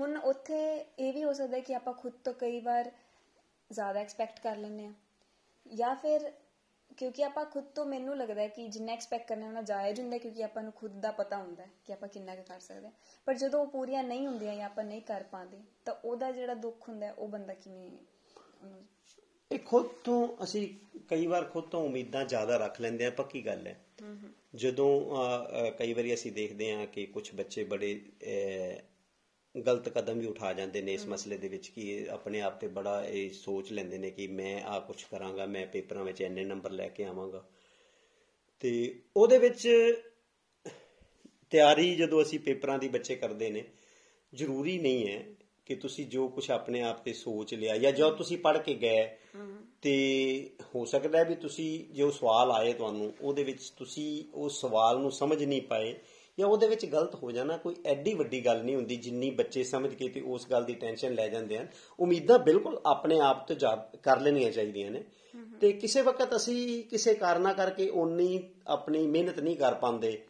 [0.00, 0.58] ਹੁਣ ਉੱਥੇ
[0.98, 2.90] ਇਹ ਵੀ ਹੋ ਸਕਦਾ ਹੈ ਕਿ ਆਪਾਂ ਖੁਦ ਤੋਂ ਕਈ ਵਾਰ
[3.70, 4.92] ਜ਼ਿਆਦਾ ਐਕਸਪੈਕਟ ਕਰ ਲੈਂਦੇ ਆ
[5.66, 6.32] ਜਾਂ ਫਿਰ
[6.96, 10.44] ਕਿਉਂਕਿ ਆਪਾਂ ਖੁਦ ਤੋਂ ਮੈਨੂੰ ਲੱਗਦਾ ਹੈ ਕਿ ਜਿੰਨਾ ਐਕਸਪੈਕਟ ਕਰਨਾ ਉਹਨਾਂ ਜਾਇਜ਼ ਹੁੰਦਾ ਕਿਉਂਕਿ
[10.44, 12.92] ਆਪਾਂ ਨੂੰ ਖੁਦ ਦਾ ਪਤਾ ਹੁੰਦਾ ਹੈ ਕਿ ਆਪਾਂ ਕਿੰਨਾ ਕੁ ਕਰ ਸਕਦੇ ਹਾਂ।
[13.26, 16.88] ਪਰ ਜਦੋਂ ਉਹ ਪੂਰੀਆਂ ਨਹੀਂ ਹੁੰਦੀਆਂ ਜਾਂ ਆਪਾਂ ਨਹੀਂ ਕਰ ਪਾਉਂਦੇ ਤਾਂ ਉਹਦਾ ਜਿਹੜਾ ਦੁੱਖ
[16.88, 17.90] ਹੁੰਦਾ ਉਹ ਬੰਦਾ ਕਿਵੇਂ
[19.50, 20.68] ਇਹ ਖੁਦ ਤੋਂ ਅਸੀਂ
[21.08, 23.76] ਕਈ ਵਾਰ ਖੁਦ ਤੋਂ ਉਮੀਦਾਂ ਜ਼ਿਆਦਾ ਰੱਖ ਲੈਂਦੇ ਆ ਪੱਕੀ ਗੱਲ ਹੈ।
[24.54, 24.88] ਜਦੋਂ
[25.78, 28.00] ਕਈ ਵਾਰੀ ਅਸੀਂ ਦੇਖਦੇ ਹਾਂ ਕਿ ਕੁਝ ਬੱਚੇ ਬੜੇ
[29.56, 33.04] ਗਲਤ ਕਦਮ ਵੀ ਉਠਾ ਜਾਂਦੇ ਨੇ ਇਸ ਮਸਲੇ ਦੇ ਵਿੱਚ ਕਿ ਆਪਣੇ ਆਪ ਤੇ ਬੜਾ
[33.04, 36.88] ਇਹ ਸੋਚ ਲੈਂਦੇ ਨੇ ਕਿ ਮੈਂ ਆ ਕੁਝ ਕਰਾਂਗਾ ਮੈਂ ਪੇਪਰਾਂ ਵਿੱਚ ਇੰਨੇ ਨੰਬਰ ਲੈ
[36.88, 37.48] ਕੇ ਆਵਾਂਗਾ।
[38.60, 39.68] ਤੇ ਉਹਦੇ ਵਿੱਚ
[41.50, 43.64] ਤਿਆਰੀ ਜਦੋਂ ਅਸੀਂ ਪੇਪਰਾਂ ਦੀ ਬੱਚੇ ਕਰਦੇ ਨੇ
[44.34, 45.24] ਜ਼ਰੂਰੀ ਨਹੀਂ ਹੈ
[45.66, 49.16] ਕਿ ਤੁਸੀਂ ਜੋ ਕੁਝ ਆਪਣੇ ਆਪ ਤੇ ਸੋਚ ਲਿਆ ਜਾਂ ਜੋ ਤੁਸੀਂ ਪੜ੍ਹ ਕੇ ਗਏ
[49.82, 54.98] ਤੇ ਹੋ ਸਕਦਾ ਹੈ ਵੀ ਤੁਸੀਂ ਜੋ ਸਵਾਲ ਆਏ ਤੁਹਾਨੂੰ ਉਹਦੇ ਵਿੱਚ ਤੁਸੀਂ ਉਸ ਸਵਾਲ
[54.98, 55.94] ਨੂੰ ਸਮਝ ਨਹੀਂ ਪਾਏ
[56.38, 59.94] ਜਾਂ ਉਹਦੇ ਵਿੱਚ ਗਲਤ ਹੋ ਜਾਣਾ, ਕੋਈ ਐਡੀ ਵੱਡੀ ਗੱਲ ਨਹੀਂ ਹੁੰਦੀ ਜਿੰਨੀ ਬੱਚੇ ਸਮਝ
[59.94, 61.68] ਕੇ ਤੇ ਉਸ ਗੱਲ ਦੀ ਟੈਨਸ਼ਨ ਲੈ ਜਾਂਦੇ ਹਨ।
[62.00, 65.04] ਉਮੀਦਾਂ ਬਿਲਕੁਲ ਆਪਣੇ ਆਪ ਤੋਂ ਜਾ ਕਰ ਲੈਣੀਆਂ ਚਾਹੀਦੀਆਂ ਨੇ।
[65.60, 70.22] ਤੇ ਕਿਸੇ ਵਕਤ ਅਸੀਂ ਕਿਸੇ ਕਾਰਨਾ ਕਰਕੇ ਓਨੀ ਆਪਣੀ ਮਿਹਨਤ ਨਹੀਂ ਕਰ ਪਾਉਂਦੇ।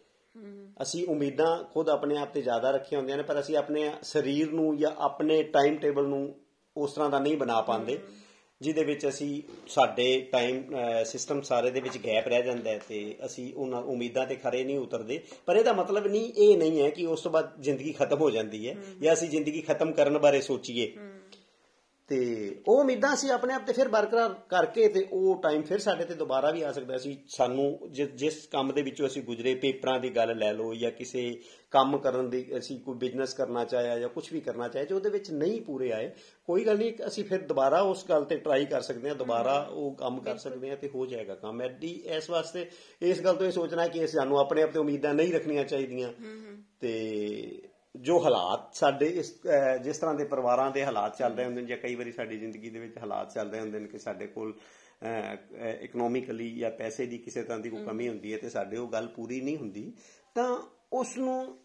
[0.82, 4.76] ਅਸੀਂ ਉਮੀਦਾਂ ਖੁਦ ਆਪਣੇ ਆਪ ਤੇ ਜ਼ਿਆਦਾ ਰੱਖੀਆਂ ਹੁੰਦੀਆਂ ਨੇ, ਪਰ ਅਸੀਂ ਆਪਣੇ ਸਰੀਰ ਨੂੰ
[4.76, 6.34] ਜਾਂ ਆਪਣੇ ਟਾਈਮ ਟੇਬਲ ਨੂੰ
[6.76, 7.98] ਉਸ ਤਰ੍ਹਾਂ ਦਾ ਨਹੀਂ ਬਣਾ ਪਾਉਂਦੇ।
[8.60, 10.62] ਜਿਹਦੇ ਵਿੱਚ ਅਸੀਂ ਸਾਡੇ ਟਾਈਮ
[11.04, 14.78] ਸਿਸਟਮ ਸਾਰੇ ਦੇ ਵਿੱਚ ਗੈਪ ਰਹਿ ਜਾਂਦਾ ਹੈ ਤੇ ਅਸੀਂ ਉਹਨਾਂ ਉਮੀਦਾਂ ਤੇ ਖਰੇ ਨਹੀਂ
[14.78, 18.30] ਉਤਰਦੇ। ਪਰ ਇਹਦਾ ਮਤਲਬ ਨਹੀਂ ਇਹ ਨਹੀਂ ਹੈ ਕਿ ਉਸ ਤੋਂ ਬਾਅਦ ਜ਼ਿੰਦਗੀ ਖਤਮ ਹੋ
[18.30, 20.92] ਜਾਂਦੀ ਹੈ ਜਾਂ ਅਸੀਂ ਜ਼ਿੰਦਗੀ ਖਤਮ ਕਰਨ ਬਾਰੇ ਸੋਚੀਏ।
[22.08, 22.18] ਤੇ
[22.68, 26.14] ਉਹ ਉਮੀਦਾਂ ਅਸੀਂ ਆਪਣੇ ਆਪ ਤੇ ਫਿਰ ਬਰਕਰਾਰ ਕਰਕੇ ਤੇ ਉਹ ਟਾਈਮ ਫਿਰ ਸਾਡੇ ਤੇ
[26.14, 30.36] ਦੁਬਾਰਾ ਵੀ ਆ ਸਕਦਾ ਸੀ। ਸਾਨੂੰ ਜਿਸ ਕੰਮ ਦੇ ਵਿੱਚੋਂ ਅਸੀਂ ਗੁਜ਼ਰੇ ਪੇਪਰਾਂ ਦੀ ਗੱਲ
[30.38, 34.40] ਲੈ ਲਓ ਜਾਂ ਕਿਸੇ ਕੰਮ ਕਰਨ ਦੀ ਅਸੀਂ ਕੋਈ ਬਿਜ਼ਨਸ ਕਰਨਾ ਚਾਹਿਆ ਜਾਂ ਕੁਝ ਵੀ
[34.40, 36.10] ਕਰਨਾ ਚਾਹਿਆ ਜੇ ਉਹਦੇ ਵਿੱਚ ਨਹੀਂ ਪੂਰੇ ਆਏ
[36.44, 39.94] ਕੋਈ ਗੱਲ ਨਹੀਂ ਅਸੀਂ ਫਿਰ ਦੁਬਾਰਾ ਉਸ ਗੱਲ ਤੇ ਟਰਾਈ ਕਰ ਸਕਦੇ ਹਾਂ ਦੁਬਾਰਾ ਉਹ
[39.94, 42.70] ਕੰਮ ਕਰ ਸਕਦੇ ਹਾਂ ਤੇ ਹੋ ਜਾਏਗਾ ਕੰਮ। ਐਡੀ ਇਸ ਵਾਸਤੇ
[43.02, 46.12] ਇਸ ਗੱਲ ਤੋਂ ਇਹ ਸੋਚਣਾ ਕਿ ਸਾਨੂੰ ਆਪਣੇ ਆਪ ਤੇ ਉਮੀਦਾਂ ਨਹੀਂ ਰੱਖਣੀਆਂ ਚਾਹੀਦੀਆਂ।
[46.80, 47.62] ਤੇ
[47.96, 49.32] ਜੋ ਹਾਲਾਤ ਸਾਡੇ ਇਸ
[49.82, 52.70] ਜਿਸ ਤਰ੍ਹਾਂ ਦੇ ਪਰਿਵਾਰਾਂ ਦੇ ਹਾਲਾਤ ਚੱਲ ਰਹੇ ਹੁੰਦੇ ਨੇ ਜਾਂ ਕਈ ਵਾਰੀ ਸਾਡੀ ਜ਼ਿੰਦਗੀ
[52.70, 54.54] ਦੇ ਵਿੱਚ ਹਾਲਾਤ ਚੱਲ ਰਹੇ ਹੁੰਦੇ ਨੇ ਕਿ ਸਾਡੇ ਕੋਲ
[55.82, 59.06] ਇਕਨੋਮਿਕਲੀ ਜਾਂ ਪੈਸੇ ਦੀ ਕਿਸੇ ਤਰ੍ਹਾਂ ਦੀ ਕੋਈ ਕਮੀ ਹੁੰਦੀ ਹੈ ਤੇ ਸਾਡੇ ਉਹ ਗੱਲ
[59.06, 59.92] ਪੂਰੀ ਨਹੀਂ ਹੁੰਦੀ
[60.34, 60.56] ਤਾਂ
[60.92, 61.58] ਉਸ ਨੂੰ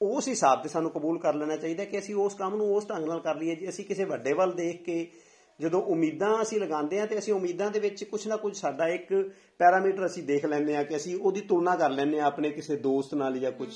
[0.00, 3.08] ਉਸ ਹਿਸਾਬ ਤੇ ਸਾਨੂੰ ਕਬੂਲ ਕਰ ਲੈਣਾ ਚਾਹੀਦਾ ਕਿ ਅਸੀਂ ਉਸ ਕੰਮ ਨੂੰ ਉਸ ਢੰਗ
[3.08, 5.06] ਨਾਲ ਕਰ ਲਈਏ ਜੇ ਅਸੀਂ ਕਿਸੇ ਵੱਡੇ ਵੱਲ ਦੇਖ ਕੇ
[5.60, 9.12] ਜਦੋਂ ਉਮੀਦਾਂ ਅਸੀਂ ਲਗਾਉਂਦੇ ਆ ਤੇ ਅਸੀਂ ਉਮੀਦਾਂ ਦੇ ਵਿੱਚ ਕੁਝ ਨਾ ਕੁਝ ਸਾਡਾ ਇੱਕ
[9.58, 13.14] ਪੈਰਾਮੀਟਰ ਅਸੀਂ ਦੇਖ ਲੈਂਦੇ ਆ ਕਿ ਅਸੀਂ ਉਹਦੀ ਤੁਲਨਾ ਕਰ ਲੈਂਦੇ ਆ ਆਪਣੇ ਕਿਸੇ ਦੋਸਤ
[13.14, 13.68] ਨਾਲ ਜਾਂ ਕੁਝ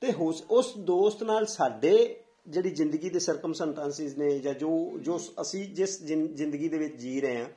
[0.00, 5.74] ਤੇ ਉਸ ਉਸ ਦੋਸਤ ਨਾਲ ਸਾਡੇ ਜਿਹੜੀ ਜ਼ਿੰਦਗੀ ਦੇ ਸਰਕਮਸਟੈਂਸਸ ਨੇ ਜਾਂ ਜੋ ਜੋ ਅਸੀਂ
[5.74, 7.48] ਜਿਸ ਜ਼ਿੰਦਗੀ ਦੇ ਵਿੱਚ ਜੀ ਰਹੇ ਹਾਂ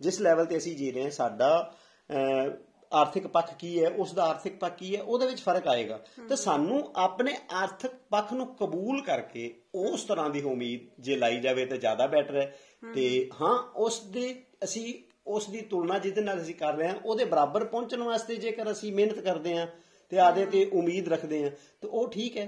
[0.00, 1.74] ਜਿਸ ਲੈਵਲ ਤੇ ਅਸੀਂ ਜੀ ਰਹੇ ਹਾਂ ਸਾਡਾ
[2.92, 6.36] ਆਰਥਿਕ ਪੱਖ ਕੀ ਹੈ ਉਸ ਦਾ ਆਰਥਿਕ ਪੱਖ ਕੀ ਹੈ ਉਹਦੇ ਵਿੱਚ ਫ਼ਰਕ ਆਏਗਾ। ਤੇ
[6.36, 11.76] ਸਾਨੂੰ ਆਪਣੇ ਆਰਥਿਕ ਪੱਖ ਨੂੰ ਕਬੂਲ ਕਰਕੇ ਉਸ ਤਰ੍ਹਾਂ ਦੀ ਉਮੀਦ ਜੇ ਲਾਈ ਜਾਵੇ ਤਾਂ
[11.76, 12.56] ਜ਼ਿਆਦਾ ਬੈਟਰ ਹੈ।
[12.94, 14.94] ਤੇ ਹਾਂ ਉਸ ਦੇ ਅਸੀਂ
[15.26, 18.92] ਉਸ ਦੀ ਤੁਲਨਾ ਜਿਹਦੇ ਨਾਲ ਅਸੀਂ ਕਰ ਰਹੇ ਹਾਂ ਉਹਦੇ ਬਰਾਬਰ ਪਹੁੰਚਣ ਵਾਸਤੇ ਜੇਕਰ ਅਸੀਂ
[18.92, 19.66] ਮਿਹਨਤ ਕਰਦੇ ਹਾਂ
[20.10, 21.50] ਤੇ ਆਦੇ ਤੇ ਉਮੀਦ ਰੱਖਦੇ ਹਾਂ
[21.80, 22.46] ਤਾਂ ਉਹ ਠੀਕ ਹੈ।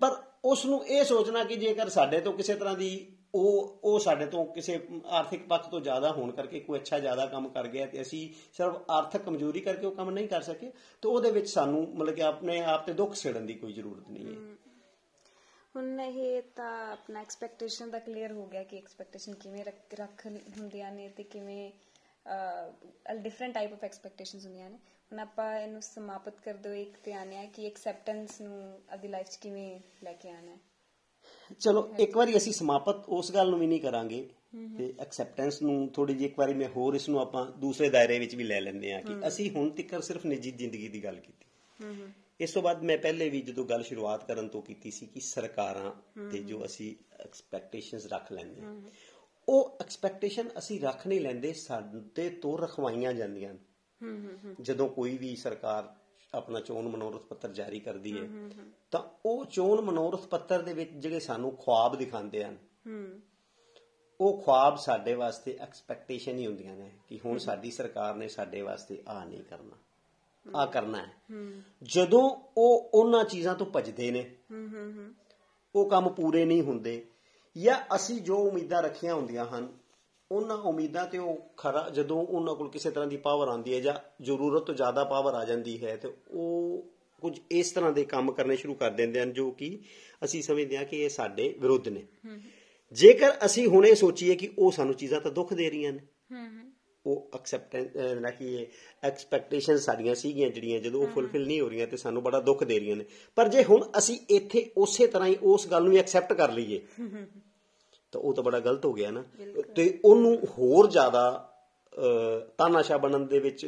[0.00, 4.26] ਪਰ ਉਸ ਨੂੰ ਇਹ ਸੋਚਣਾ ਕਿ ਜੇਕਰ ਸਾਡੇ ਤੋਂ ਕਿਸੇ ਤਰ੍ਹਾਂ ਦੀ ਉਹ ਉਹ ਸਾਡੇ
[4.26, 8.00] ਤੋਂ ਕਿਸੇ ਆਰਥਿਕ ਪੱਖ ਤੋਂ ਜ਼ਿਆਦਾ ਹੋਣ ਕਰਕੇ ਕੋਈ ਅੱਛਾ ਜ਼ਿਆਦਾ ਕੰਮ ਕਰ ਗਿਆ ਤੇ
[8.02, 10.72] ਅਸੀਂ ਸਿਰਫ ਆਰਥਿਕ ਕਮਜ਼ੋਰੀ ਕਰਕੇ ਉਹ ਕੰਮ ਨਹੀਂ ਕਰ ਸਕੇ
[11.02, 14.26] ਤਾਂ ਉਹਦੇ ਵਿੱਚ ਸਾਨੂੰ ਮਤਲਬ ਕਿ ਆਪਣੇ ਆਪ ਤੇ ਦੁੱਖ ਛੇੜਨ ਦੀ ਕੋਈ ਜ਼ਰੂਰਤ ਨਹੀਂ
[14.26, 14.56] ਹੈ।
[15.76, 20.92] ਹੁਣ ਇਹ ਤਾਂ ਆਪਣਾ ਐਕਸਪੈਕਟੇਸ਼ਨ ਦਾ ਕਲੀਅਰ ਹੋ ਗਿਆ ਕਿ ਐਕਸਪੈਕਟੇਸ਼ਨ ਕਿਵੇਂ ਰੱਖ ਰੱਖ ਹੁੰਦੀਆਂ
[20.92, 21.70] ਨੇ ਤੇ ਕਿਵੇਂ
[23.14, 24.78] ਡਿਫਰੈਂਟ ਟਾਈਪ ਆਫ ਐਕਸਪੈਕਟੇਸ਼ਨਸ ਹੁੰਦੀਆਂ ਨੇ।
[25.12, 29.28] ਹੁਣ ਆਪਾਂ ਇਹਨੂੰ ਸਮਾਪਤ ਕਰਦੇ ਹੋਏ ਇੱਕ ਤੇ ਆਨੇ ਆ ਕਿ ਐਕਸੈਪਟੈਂਸ ਨੂੰ ਆਪਣੀ ਲਾਈਫ
[29.28, 30.58] 'ਚ ਕਿਵੇਂ ਲੈ ਕੇ ਆਣਾ ਹੈ।
[31.60, 34.22] ਚਲੋ ਇੱਕ ਵਾਰੀ ਅਸੀਂ ਸਮਾਪਤ ਉਸ ਗੱਲ ਨੂੰ ਵੀ ਨਹੀਂ ਕਰਾਂਗੇ
[34.76, 38.34] ਤੇ ਐਕਸੈਪਟੈਂਸ ਨੂੰ ਥੋੜੀ ਜਿਹੀ ਇੱਕ ਵਾਰੀ ਮੈਂ ਹੋਰ ਇਸ ਨੂੰ ਆਪਾਂ ਦੂਸਰੇ ਦਾਇਰੇ ਵਿੱਚ
[38.34, 41.46] ਵੀ ਲੈ ਲੈਂਦੇ ਆ ਕਿ ਅਸੀਂ ਹੁਣ ਤੱਕ ਸਿਰਫ ਨਿੱਜੀ ਜ਼ਿੰਦਗੀ ਦੀ ਗੱਲ ਕੀਤੀ।
[42.40, 45.90] ਇਸ ਤੋਂ ਬਾਅਦ ਮੈਂ ਪਹਿਲੇ ਵੀ ਜਦੋਂ ਗੱਲ ਸ਼ੁਰੂਆਤ ਕਰਨ ਤੋਂ ਕੀਤੀ ਸੀ ਕਿ ਸਰਕਾਰਾਂ
[46.30, 48.74] ਤੇ ਜੋ ਅਸੀਂ ਐਕਸਪੈਕਟੇਸ਼ਨਸ ਰੱਖ ਲੈਂਦੇ ਹਾਂ
[49.48, 53.58] ਉਹ ਐਕਸਪੈਕਟੇਸ਼ਨ ਅਸੀਂ ਰੱਖ ਨਹੀਂ ਲੈਂਦੇ ਸਾਡੇ ਤੋਂ ਰਖਵਾਈਆਂ ਜਾਂਦੀਆਂ ਨੇ
[54.60, 55.94] ਜਦੋਂ ਕੋਈ ਵੀ ਸਰਕਾਰ
[56.34, 58.28] ਆਪਣਾ ਚੋਣ ਮਨੋਰਥ ਪੱਤਰ ਜਾਰੀ ਕਰਦੀ ਹੈ
[58.90, 62.56] ਤਾਂ ਉਹ ਚੋਣ ਮਨੋਰਥ ਪੱਤਰ ਦੇ ਵਿੱਚ ਜਿਹੜੇ ਸਾਨੂੰ ਖੁਆਬ ਦਿਖਾਉਂਦੇ ਹਨ
[64.20, 69.02] ਉਹ ਖੁਆਬ ਸਾਡੇ ਵਾਸਤੇ ਐਕਸਪੈਕਟੇਸ਼ਨ ਹੀ ਹੁੰਦੀਆਂ ਨੇ ਕਿ ਹੁਣ ਸਾਡੀ ਸਰਕਾਰ ਨੇ ਸਾਡੇ ਵਾਸਤੇ
[69.08, 69.76] ਆ ਨਹੀਂ ਕਰਨਾ
[70.58, 71.12] ਆ ਕਰਨਾ ਹੈ।
[71.82, 74.36] ਜਦੋਂ ਉਹ ਉਹਨਾਂ ਚੀਜ਼ਾਂ ਤੋਂ ਭੱਜਦੇ ਨੇ
[75.74, 77.06] ਉਹ ਕੰਮ ਪੂਰੇ ਨਹੀਂ ਹੁੰਦੇ
[77.56, 79.78] ਜਾਂ ਅਸੀਂ ਜੋ ਉਮੀਦਾਂ ਰੱਖੀਆਂ ਹੁੰਦੀਆਂ ਹਨ
[80.30, 83.94] ਉਹਨਾਂ ਉਮੀਦਾਂ ਤੇ ਉਹ ਖਰਾ ਜਦੋਂ ਉਹਨਾਂ ਕੋਲ ਕਿਸੇ ਤਰ੍ਹਾਂ ਦੀ ਪਾਵਰ ਆਉਂਦੀ ਹੈ ਜਾਂ
[84.22, 88.56] ਜ਼ਰੂਰਤ ਤੋਂ ਜ਼ਿਆਦਾ ਪਾਵਰ ਆ ਜਾਂਦੀ ਹੈ ਤੇ ਉਹ ਕੁਝ ਇਸ ਤਰ੍ਹਾਂ ਦੇ ਕੰਮ ਕਰਨੇ
[88.56, 89.78] ਸ਼ੁਰੂ ਕਰ ਦਿੰਦੇ ਹਨ ਜੋ ਕਿ
[90.24, 92.02] ਅਸੀਂ ਸਮਝਦੇ ਹਾਂ ਕਿ ਇਹ ਸਾਡੇ ਵਿਰੁੱਧ ਨੇ।
[92.92, 96.00] ਜੇਕਰ ਅਸੀਂ ਹੁਣ ਸੋਚੀਏ ਕਿ ਉਹ ਸਾਨੂੰ ਚੀਜ਼ਾਂ ਤਾਂ ਦੁੱਖ ਦੇ ਰਹੀਆਂ ਨੇ
[97.06, 98.66] ਉਹ ਐਕਸੈਪਟੈਂਸ ਨਾ ਕਿ ਇਹ
[99.04, 102.80] ਐਕਸਪੈਕਟੇਸ਼ਨ ਸਾਡੀਆਂ ਸੀਗੀਆਂ ਜਿਹੜੀਆਂ ਜਦੋਂ ਉਹ ਫੁੱਲਫਿਲ ਨਹੀਂ ਹੋ ਰਹੀਆਂ ਤੇ ਸਾਨੂੰ ਬੜਾ ਦੁੱਖ ਦੇ
[102.80, 106.52] ਰਹੀਆਂ ਨੇ। ਪਰ ਜੇ ਹੁਣ ਅਸੀਂ ਇੱਥੇ ਉਸੇ ਤਰ੍ਹਾਂ ਹੀ ਉਸ ਗੱਲ ਨੂੰ ਐਕਸੈਪਟ ਕਰ
[106.52, 106.80] ਲਈਏ
[108.12, 109.24] ਤਾਂ ਉਹ ਤਾਂ ਬੜਾ ਗਲਤ ਹੋ ਗਿਆ ਨਾ।
[109.76, 111.46] ਤੇ ਉਹਨੂੰ ਹੋਰ ਜ਼ਿਆਦਾ
[112.58, 113.66] ਤਾਨਾਸ਼ਾ ਬਣਨ ਦੇ ਵਿੱਚ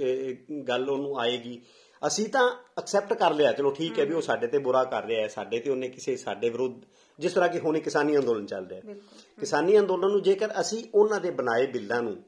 [0.69, 1.61] ਗੱਲ ਉਹਨੂੰ ਆਏਗੀ।
[2.07, 5.23] ਅਸੀਂ ਤਾਂ ਐਕਸੈਪਟ ਕਰ ਲਿਆ ਚਲੋ ਠੀਕ ਹੈ ਵੀ ਉਹ ਸਾਡੇ ਤੇ ਬੁਰਾ ਕਰ ਰਿਹਾ
[5.23, 6.83] ਹੈ ਸਾਡੇ ਤੇ ਉਹਨੇ ਕਿਸੇ ਸਾਡੇ ਵਿਰੁੱਧ
[7.19, 8.95] ਜਿਸ ਤਰ੍ਹਾਂ ਕਿ ਹੁਣ ਕਿਸਾਨੀ ਅੰਦੋਲਨ ਚੱਲ ਰਿਹਾ ਹੈ।
[9.41, 12.23] ਕਿਸਾਨੀ ਅੰਦੋਲਨ ਨੂੰ ਜੇਕਰ ਅਸੀਂ ਉਹਨਾਂ ਦੇ ਬਣਾਏ ਬਿੱਲਾਂ ਨੂੰ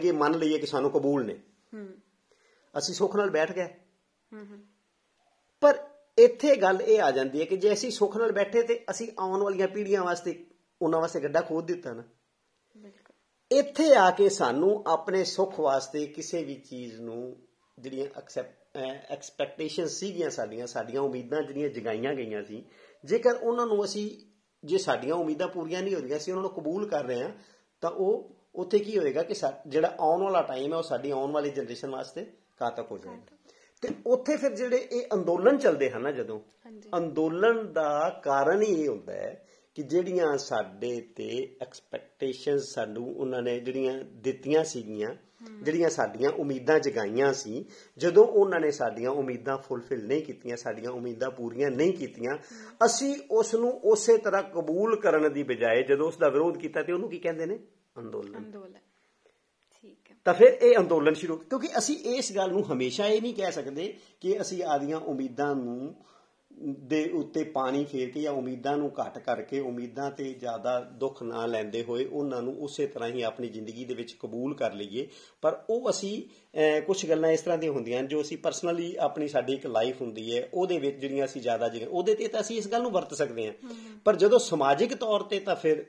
[0.00, 1.38] ਕਿ ਮੰਨ ਲਈਏ ਕਿ ਸਾਨੂੰ ਕਬੂਲ ਨੇ।
[2.78, 3.68] ਅਸੀਂ ਸੁੱਖ ਨਾਲ ਬੈਠ ਗਏ।
[5.60, 5.78] ਪਰ
[6.18, 9.42] ਇੱਥੇ ਗੱਲ ਇਹ ਆ ਜਾਂਦੀ ਹੈ ਕਿ ਜੇ ਅਸੀਂ ਸੁੱਖ ਨਾਲ ਬੈਠੇ ਤੇ ਅਸੀਂ ਆਉਣ
[9.42, 10.44] ਵਾਲੀਆਂ ਪੀੜ੍ਹੀਆਂ ਵਾਸਤੇ
[10.80, 12.02] ਉਹਨਾਂ ਵਾਸਤੇ ਗੱਡਾ ਖੋਦ ਦਿੱਤਾ ਨਾ।
[12.76, 17.36] ਬਿਲਕੁਲ। ਇੱਥੇ ਆ ਕੇ ਸਾਨੂੰ ਆਪਣੇ ਸੁੱਖ ਵਾਸਤੇ ਕਿਸੇ ਵੀ ਚੀਜ਼ ਨੂੰ
[17.78, 18.06] ਜਿਹੜੀਆਂ
[19.10, 22.64] ਐਕਸਪੈਕਟੇਸ਼ਨ ਸੀਗੀਆਂ ਸਾਡੀਆਂ ਸਾਡੀਆਂ ਉਮੀਦਾਂ ਜਿਹੜੀਆਂ ਜਗਾਈਆਂ ਗਈਆਂ ਸੀ
[23.04, 24.10] ਜੇਕਰ ਉਹਨਾਂ ਨੂੰ ਅਸੀਂ
[24.64, 27.30] ਜੇ ਸਾਡੀਆਂ ਉਮੀਦਾਂ ਪੂਰੀਆਂ ਨਹੀਂ ਹੋ ਰਹੀਆਂ ਅਸੀਂ ਉਹਨਾਂ ਨੂੰ ਕਬੂਲ ਕਰ ਰਹੇ ਹਾਂ
[27.80, 31.32] ਤਾਂ ਉਹ ਉੱਥੇ ਕੀ ਹੋਏਗਾ ਕਿ ਸਾ- ਜਿਹੜਾ ਆਉਣ ਵਾਲਾ ਟਾਈਮ ਹੈ ਉਹ ਸਾਡੀ ਆਉਣ
[31.32, 32.26] ਵਾਲੀ ਜਨਰੇਸ਼ਨ ਵਾਸਤੇ
[32.62, 33.33] ਘਾਤਕ ਹੋ ਜਾਏਗਾ।
[33.86, 36.40] ਤੇ ਉੱਥੇ ਫਿਰ ਜਿਹੜੇ ਇਹ ਅੰਦੋਲਨ ਚੱਲਦੇ ਹਨ ਨਾ ਜਦੋਂ।
[36.96, 43.60] ਅੰਦੋਲਨ ਦਾ ਕਾਰਨ ਹੀ ਇਹ ਹੁੰਦਾ ਹੈ ਕਿ ਜਿਹੜੀਆਂ ਸਾਡੇ ਤੇ ਐਕਸਪੈਕਟੇਸ਼ਨਸ ਸਾਨੂੰ ਉਹਨਾਂ ਨੇ
[43.60, 45.14] ਜਿਹੜੀਆਂ ਦਿੱਤੀਆਂ ਸੀਗੀਆਂ
[45.62, 47.64] ਜਿਹੜੀਆਂ ਸਾਡੀਆਂ ਉਮੀਦਾਂ ਜਗਾਈਆਂ ਸੀ
[47.98, 52.36] ਜਦੋਂ ਉਹਨਾਂ ਨੇ ਸਾਡੀਆਂ ਉਮੀਦਾਂ ਫੁੱਲਫਿਲ ਨਹੀਂ ਕੀਤੀਆਂ ਸਾਡੀਆਂ ਉਮੀਦਾਂ ਪੂਰੀਆਂ ਨਹੀਂ ਕੀਤੀਆਂ
[52.84, 56.92] ਅਸੀਂ ਉਸ ਨੂੰ ਉਸੇ ਤਰ੍ਹਾਂ ਕਬੂਲ ਕਰਨ ਦੀ ਬਜਾਏ ਜਦੋਂ ਉਸ ਦਾ ਵਿਰੋਧ ਕੀਤਾ ਤੇ
[56.92, 57.58] ਉਹਨੂੰ ਕੀ ਕਹਿੰਦੇ ਨੇ?
[57.98, 58.74] ਅੰਦੋਲਨ। ਅੰਦੋਲਨ।
[60.24, 63.94] ਤਾਂ ਫਿਰ ਇਹ ਅੰਦੋਲਨ ਸ਼ੁਰੂ, ਕਿਉਂਕਿ ਅਸੀਂ ਇਸ ਗੱਲ ਨੂੰ ਹਮੇਸ਼ਾ ਇਹ ਨਹੀਂ ਕਹਿ ਸਕਦੇ
[64.20, 65.94] ਕਿ ਅਸੀਂ ਆਦੀਆਂ ਉਮੀਦਾਂ ਨੂੰ
[66.62, 71.44] ਦੇ ਉੱਤੇ ਪਾਣੀ ਫੇਰ ਕੇ ਜਾਂ ਉਮੀਦਾਂ ਨੂੰ ਘਟ ਕਰਕੇ ਉਮੀਦਾਂ ਤੇ ਜ਼ਿਆਦਾ ਦੁੱਖ ਨਾ
[71.46, 75.06] ਲੈਂਦੇ ਹੋਏ ਉਹਨਾਂ ਨੂੰ ਉਸੇ ਤਰ੍ਹਾਂ ਹੀ ਆਪਣੀ ਜ਼ਿੰਦਗੀ ਦੇ ਵਿੱਚ ਕਬੂਲ ਕਰ ਲਈਏ।
[75.42, 76.22] ਪਰ ਉਹ ਅਸੀਂ
[76.86, 80.48] ਕੁਝ ਗੱਲਾਂ ਇਸ ਤਰ੍ਹਾਂ ਦੀਆਂ ਹੁੰਦੀਆਂ ਜੋ ਅਸੀਂ ਪਰਸਨਲੀ ਆਪਣੀ ਸਾਡੀ ਇੱਕ ਲਾਈਫ ਹੁੰਦੀ ਹੈ
[80.54, 83.46] ਉਹਦੇ ਵਿੱਚ ਜਿਹੜੀਆਂ ਅਸੀਂ ਜ਼ਿਆਦਾ ਜਿਵੇਂ ਉਹਦੇ ਤੇ ਤਾਂ ਅਸੀਂ ਇਸ ਗੱਲ ਨੂੰ ਵਰਤ ਸਕਦੇ
[83.46, 83.52] ਹਾਂ।
[84.04, 85.84] ਪਰ ਜਦੋਂ ਸਮਾਜਿਕ ਤੌਰ ਤੇ ਤਾਂ ਫਿਰ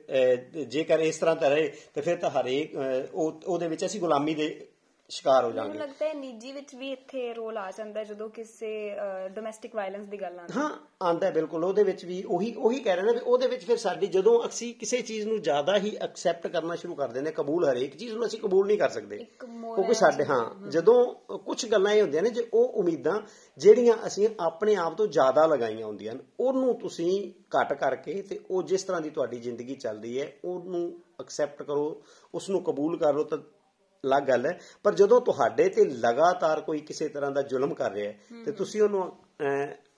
[0.68, 2.76] ਜੇਕਰ ਇਸ ਤਰ੍ਹਾਂ ਤਾਂ ਰਹੇ ਤਾਂ ਫਿਰ ਤਾਂ ਹਰੇਕ
[3.14, 4.66] ਉਹਦੇ ਵਿੱਚ ਅਸੀਂ ਗੁਲਾਮੀ ਦੇ
[5.10, 8.96] ਸ਼ਿਕਾਰ ਹੋ ਮੈਨੂੰ ਜਾਵਾਂਗੇ ਲੱਗਦਾ ਹੈ ਨਿੱਜੀ ਵਿੱਚ ਵੀ ਇੱਥੇ ਰੋਲ ਆ ਜਾਂਦਾ ਜਦੋਂ ਕਿਸੇ
[9.28, 10.70] ਡੋਮੈਸਟਿਕ ਵਾਇਲੈਂਸ ਦੀ ਗੱਲ ਆਉਂਦੀ ਹੈ। ਹਾਂ
[11.02, 14.06] ਆਂਦਾ ਬਿਲਕੁਲ। ਉਹਦੇ ਵਿੱਚ ਵੀ ਉਹੀ ਉਹੀ ਕਹਿ ਰਹੇ ਨੇ ਵੀ ਉਹਦੇ ਵਿੱਚ ਫਿਰ ਸਾਡੀ
[14.06, 18.14] ਜਦੋਂ ਅਸੀਂ ਕਿਸੇ ਚੀਜ਼ ਨੂੰ ਜ਼ਿਆਦਾ ਹੀ ਐਕਸੈਪਟ ਕਰਨਾ ਸ਼ੁਰੂ ਕਰ ਦਿੰਦੇ ਕਬੂਲ ਹਰੇਕ ਚੀਜ਼
[18.14, 22.30] ਨੂੰ ਅਸੀਂ ਕਬੂਲ ਨਹੀਂ ਕਰ ਸਕਦੇ। ਕਿਉਂਕਿ ਸਾਡੇ ਹਾਂ ਜਦੋਂ ਕੁਝ ਗੱਲਾਂ ਇਹ ਹੁੰਦੀਆਂ ਨੇ
[22.30, 23.20] ਜੇ ਉਹ ਉਮੀਦਾਂ
[23.58, 28.62] ਜਿਹੜੀਆਂ ਅਸੀਂ ਆਪਣੇ ਆਪ ਤੋਂ ਜ਼ਿਆਦਾ ਲਗਾਈਆਂ ਹੁੰਦੀਆਂ ਨੇ ਉਹਨੂੰ ਤੁਸੀਂ ਘਟ ਕਰਕੇ ਤੇ ਉਹ
[28.62, 32.02] ਜਿਸ ਤਰ੍ਹਾਂ ਦੀ ਤੁਹਾਡੀ ਜ਼ਿੰਦਗੀ ਚੱਲਦੀ ਹੈ ਉਹਨੂੰ ਐਕਸੈਪਟ ਕਰੋ
[32.34, 33.38] ਉਸ ਨੂੰ ਕਬੂਲ ਕਰ ਲਓ ਤਾਂ
[34.04, 38.12] ਅਲੱਗ ਗੱਲ ਹੈ ਪਰ ਜਦੋਂ ਤੁਹਾਡੇ ਤੇ ਲਗਾਤਾਰ ਕੋਈ ਕਿਸੇ ਤਰ੍ਹਾਂ ਦਾ ਜ਼ੁਲਮ ਕਰ ਰਿਹਾ
[38.12, 39.16] ਹੈ ਤੇ ਤੁਸੀਂ ਉਹਨੂੰ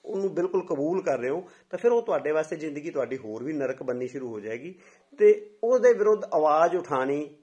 [0.05, 3.52] ਉਹਨੂੰ ਬਿਲਕੁਲ ਕਬੂਲ ਕਰ ਰਹੇ ਹੋ ਤਾਂ ਫਿਰ ਉਹ ਤੁਹਾਡੇ ਵਾਸਤੇ ਜ਼ਿੰਦਗੀ ਤੁਹਾਡੀ ਹੋਰ ਵੀ
[3.52, 4.75] ਨਰਕ ਬੰਨੀ ਸ਼ੁਰੂ ਹੋ ਜਾਏਗੀ।
[5.19, 7.37] ਤੇ ਉਹਦੇ ਵਿਰੁੱਧ ਆਵਾਜ਼ ਉਠਾਣੀ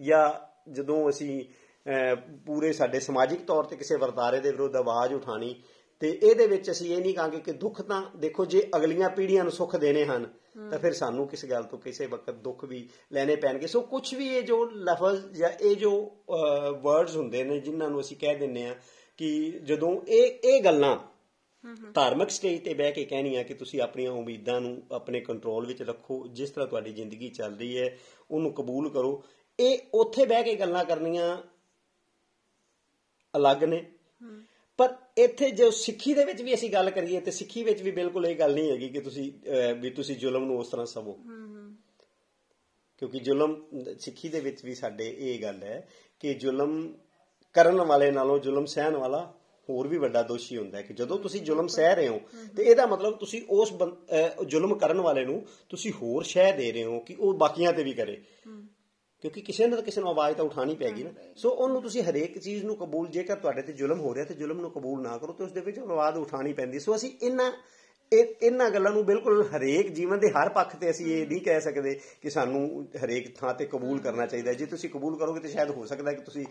[0.00, 0.30] ਜਾਂ
[0.72, 1.44] ਜਦੋਂ ਅਸੀਂ
[2.46, 5.62] ਪੂਰੇ ਸਾਡੇ ਸਮਾਜਿਕ ਤੌਰ ਤੇ ਕਿਸੇ ਵਰਤਾਰੇ ਦੇ ਵਿਰੁੱਧ ਆਵਾਜ਼ ਉਠਾਣੀ
[6.00, 9.52] ਤੇ ਇਹਦੇ ਵਿੱਚ ਅਸੀਂ ਇਹ ਨਹੀਂ ਕਹਾਂਗੇ ਕਿ ਦੁੱਖ ਤਾਂ ਦੇਖੋ ਜੇ ਅਗਲੀਆਂ ਪੀੜ੍ਹੀਆਂ ਨੂੰ
[9.52, 10.30] ਸੁੱਖ ਦੇਣੇ ਹਨ
[10.70, 13.66] ਤਾਂ ਫਿਰ ਸਾਨੂੰ ਕਿਸ ਗੱਲ ਤੋਂ ਕਿਸੇ ਵਕਤ ਦੁੱਖ ਵੀ ਲੈਣੇ ਪੈਣਗੇ?
[13.66, 15.92] ਸੋ ਕੁਝ ਵੀ ਇਹ ਜੋ ਲਫ਼ਜ਼ ਜਾਂ ਇਹ ਜੋ
[16.82, 18.74] ਵਰਡਸ ਹੁੰਦੇ ਨੇ ਜਿਨ੍ਹਾਂ ਨੂੰ ਅਸੀਂ ਕਹਿ ਦਿੰਨੇ ਆ
[19.16, 20.96] ਕਿ ਜਦੋਂ ਇਹ ਇਹ ਗੱਲਾਂ
[21.94, 26.26] ਧਾਰਮਿਕ ਸਟੇਜ ਤੇ ਬਹਿ ਕੇ ਕਹਿਣੀਆਂ ਕਿ ਤੁਸੀਂ ਆਪਣੀਆਂ ਉਮੀਦਾਂ ਨੂੰ ਆਪਣੇ ਕੰਟਰੋਲ ਵਿੱਚ ਰੱਖੋ
[26.32, 27.96] ਜਿਸ ਤਰ੍ਹਾਂ ਤੁਹਾਡੀ ਜ਼ਿੰਦਗੀ ਚੱਲ ਰਹੀ ਹੈ
[28.30, 29.22] ਉਹਨੂੰ ਕਬੂਲ ਕਰੋ।
[29.58, 31.36] ਇਹ ਉੱਥੇ ਬਹਿ ਕੇ ਗੱਲਾਂ ਕਰਨੀਆਂ
[33.34, 33.84] ਅਲੱਗ ਨੇ।
[34.78, 38.26] ਪਰ ਇੱਥੇ ਜੋ ਸਿੱਖੀ ਦੇ ਵਿੱਚ ਵੀ ਅਸੀਂ ਗੱਲ ਕਰੀਏ ਤੇ ਸਿੱਖੀ ਵਿੱਚ ਵੀ ਬਿਲਕੁਲ
[38.26, 39.30] ਇਹ ਗੱਲ ਨਹੀਂ ਹੈਗੀ ਕਿ ਤੁਸੀਂ
[39.80, 41.12] ਵੀ ਤੁਸੀਂ ਜ਼ੁਲਮ ਨੂੰ ਉਸ ਤਰ੍ਹਾਂ ਸਵੋ।
[42.98, 43.56] ਕਿਉਂਕਿ ਜ਼ੁਲਮ
[43.98, 45.88] ਸਿੱਖੀ ਦੇ ਵਿੱਚ ਵੀ ਸਾਡੇ ਇਹ ਗੱਲ ਹੈ
[46.20, 46.72] ਕਿ ਜ਼ੁਲਮ
[47.54, 49.20] ਕਰਨ ਵਾਲੇ ਨਾਲੋਂ ਜ਼ੁਲਮ ਸਹਿਣ ਵਾਲਾ
[49.68, 52.20] ਹੋਰ ਵੀ ਵੱਡਾ ਦੋਸ਼ੀ ਹੁੰਦਾ ਹੈ ਕਿ ਜਦੋਂ ਤੁਸੀਂ ਜ਼ੁਲਮ ਸਹਿ ਰਹੇ ਹੋ
[52.56, 53.72] ਤੇ ਇਹਦਾ ਮਤਲਬ ਤੁਸੀਂ ਉਸ
[54.46, 57.92] ਜ਼ੁਲਮ ਕਰਨ ਵਾਲੇ ਨੂੰ ਤੁਸੀਂ ਹੋਰ ਸ਼ਹਿ ਦੇ ਰਹੇ ਹੋ ਕਿ ਉਹ ਬਾਕੀਆਂ ਤੇ ਵੀ
[57.92, 58.16] ਕਰੇ।
[59.24, 62.64] ਕਿਉਂਕਿ ਕਿਸੇ ਨਾ ਕਿਸੇ ਨੂੰ ਆਵਾਜ਼ ਤਾਂ ਉਠਾਣੀ ਪੈਗੀ ਨਾ। ਸੋ ਉਹਨੂੰ ਤੁਸੀਂ ਹਰੇਕ ਚੀਜ਼
[62.64, 65.44] ਨੂੰ ਕਬੂਲ ਜੇਕਰ ਤੁਹਾਡੇ ਤੇ ਜ਼ੁਲਮ ਹੋ ਰਿਹਾ ਤੇ ਜ਼ੁਲਮ ਨੂੰ ਕਬੂਲ ਨਾ ਕਰੋ ਤੇ
[65.44, 67.50] ਉਸ ਦੇ ਵਿੱਚ ਆਵਾਜ਼ ਉਠਾਣੀ ਪੈਂਦੀ। ਸੋ ਅਸੀਂ ਇਹਨਾਂ
[68.12, 71.60] ਇਹ ਇਹਨਾਂ ਗੱਲਾਂ ਨੂੰ ਬਿਲਕੁਲ ਹਰੇਕ ਜੀਵਨ ਦੇ ਹਰ ਪੱਖ ਤੇ ਅਸੀਂ ਇਹ ਨਹੀਂ ਕਹਿ
[71.60, 75.70] ਸਕਦੇ ਕਿ ਸਾਨੂੰ ਹਰੇਕ ਥਾਂ ਤੇ ਕਬੂਲ ਕਰਨਾ ਚਾਹੀਦਾ। ਜੇ ਤੁਸੀਂ ਕਬੂਲ ਕਰੋਗੇ ਤੇ ਸ਼ਾਇਦ
[75.70, 76.44] ਹੋ ਸਕਦਾ ਕਿ ਤੁਸੀਂ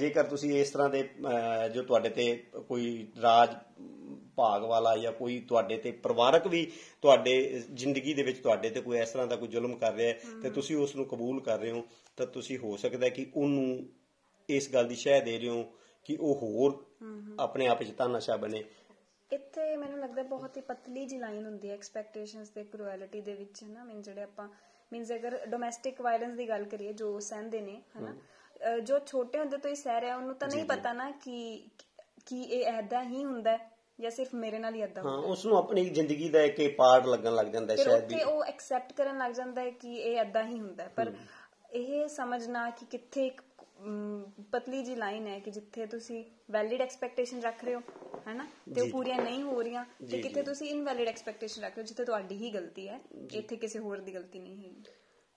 [0.00, 1.02] ਜੇਕਰ ਤੁਸੀਂ ਇਸ ਤਰ੍ਹਾਂ ਦੇ
[1.74, 2.34] ਜੋ ਤੁਹਾਡੇ ਤੇ
[2.68, 3.56] ਕੋਈ ਰਾਜ
[4.36, 8.98] ਭਾਗ ਵਾਲਾ ਜਾਂ ਕੋਈ ਤੁਹਾਡੇ ਤੇ ਪਰਿਵਾਰਕ ਵੀ ਤੁਹਾਡੇ ਜ਼ਿੰਦਗੀ ਦੇ ਵਿੱਚ ਤੁਹਾਡੇ ਤੇ ਕੋਈ
[8.98, 11.70] ਇਸ ਤਰ੍ਹਾਂ ਦਾ ਕੋਈ ਜ਼ੁਲਮ ਕਰ ਰਿਹਾ ਹੈ ਤੇ ਤੁਸੀਂ ਉਸ ਨੂੰ ਕਬੂਲ ਕਰ ਰਹੇ
[11.70, 13.88] ਹੋ ਤਾਂ ਤੁਸੀਂ ਹੋ ਸਕਦਾ ਹੈ ਕਿ ਉਹਨੂੰ
[14.48, 15.62] ਇਸ ਗੱਲ ਦੀ ਸ਼ਹਿ ਦੇ ਰਹੇ ਹੋ
[16.04, 16.86] ਕਿ ਉਹ ਹੋਰ
[17.38, 18.64] ਆਪਣੇ ਆਪ ਵਿੱਚ ਤਾਨਾਸ਼ਾ ਬਣੇ।
[19.32, 23.62] ਇੱਥੇ ਮੈਨੂੰ ਲੱਗਦਾ ਬਹੁਤ ਹੀ ਪਤਲੀ ਜੀ ਲਾਈਨ ਹੁੰਦੀ ਹੈ ਐਕਸਪੈਕਟੇਸ਼ਨਸ ਤੇ ਕਰੂਐਲਿਟੀ ਦੇ ਵਿੱਚ
[23.62, 24.48] ਹੈ ਨਾ ਮੀਨ ਜਿਹੜੇ ਆਪਾਂ
[24.92, 28.14] ਮੀਨਸ ਅਗਰ ਡੋਮੈਸਟਿਕ ਵਾਇਲੈਂਸ ਦੀ ਗੱਲ ਕਰੀਏ ਜੋ ਸਹਿੰਦੇ ਨੇ ਹਨਾ?
[28.80, 31.66] ਜੋ ਛੋਟੇ ਹੁੰਦੇ ਤੋਂ ਹੀ ਸਹਿ ਰਿਹਾ ਉਹਨੂੰ ਤਾਂ ਨਹੀਂ ਪਤਾ ਨਾ ਕਿ
[32.26, 33.58] ਕਿ ਇਹ ਐਦਾਂ ਹੀ ਹੁੰਦਾ
[34.02, 37.34] ਜਾਂ ਸਿਰਫ ਮੇਰੇ ਨਾਲ ਹੀ ਐਦਾਂ ਹਾਂ ਉਸ ਨੂੰ ਆਪਣੀ ਜ਼ਿੰਦਗੀ ਦਾ ਇੱਕ ਪਾਰਟ ਲੱਗਣ
[37.34, 40.60] ਲੱਗ ਜਾਂਦਾ ਹੈ ਸ਼ਾਇਦ ਵੀ। ਉਹ ਐਕਸੈਪਟ ਕਰਨ ਲੱਗ ਜਾਂਦਾ ਹੈ ਕਿ ਇਹ ਐਦਾਂ ਹੀ
[40.60, 41.12] ਹੁੰਦਾ ਹੈ। ਪਰ
[41.72, 43.42] ਇਹ ਸਮਝਣਾ ਕਿ ਕਿੱਥੇ ਇੱਕ
[44.52, 47.80] ਪਤਲੀ ਜੀ ਲਾਈਨ ਹੈ ਕਿ ਜਿੱਥੇ ਤੁਸੀਂ ਵੈਲਿਡ ਐਕਸਪੈਕਟੇਸ਼ਨ ਰੱਖ ਰਹੇ ਹੋ
[48.26, 48.46] ਹੈਨਾ?
[48.74, 52.04] ਤੇ ਉਹ ਪੂਰੀਆਂ ਨਹੀਂ ਹੋ ਰਹੀਆਂ ਤੇ ਕਿੱਥੇ ਤੁਸੀਂ ਇਨਵੈਲਿਡ ਐਕਸਪੈਕਟੇਸ਼ਨ ਰੱਖ ਰਹੇ ਹੋ ਜਿੱਥੇ
[52.04, 53.00] ਤੁਹਾਡੀ ਹੀ ਗਲਤੀ ਹੈ
[53.32, 54.70] ਇੱਥੇ ਕਿਸੇ ਹੋਰ ਦੀ ਗਲਤੀ ਨਹੀਂ ਹੈ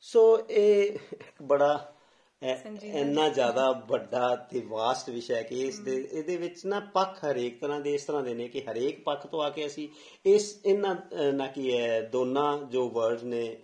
[0.04, 0.98] ਸੋ ਇਹ
[1.42, 1.96] ਬੜਾ
[2.42, 7.60] ਇੰਨਾ ਜ਼ਿਆਦਾ ਵੱਡਾ ਤੇ ਵਾਸਟ ਵਿਸ਼ਾ ਹੈ ਕਿ ਇਸ ਦੇ ਇਹਦੇ ਵਿੱਚ ਨਾ ਪੱਖ ਹਰੇਕ
[7.60, 9.88] ਤਰ੍ਹਾਂ ਦੇ ਇਸ ਤਰ੍ਹਾਂ ਦੇ ਨੇ ਕਿ ਹਰੇਕ ਪੱਖ ਤੋਂ ਆ ਕੇ ਅਸੀਂ
[10.26, 10.96] ਇਸ ਇਹਨਾਂ
[11.34, 13.58] ਨਾ ਕੀ ਹੈ ਦੋਨਾਂ ਜੋ ਵਰਡਸ ਨੇ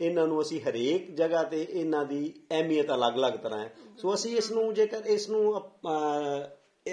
[0.00, 4.50] ਇਹਨਾਂ ਨੂੰ ਅਸੀਂ ਹਰੇਕ ਜਗ੍ਹਾ ਤੇ ਇਹਨਾਂ ਦੀ ਅਹਿਮੀਅਤ ਅਲੱਗ-ਅਲੱਗ ਤਰ੍ਹਾਂ ਹੈ। ਸੋ ਅਸੀਂ ਇਸ
[4.50, 5.60] ਨੂੰ ਜੇਕਰ ਇਸ ਨੂੰ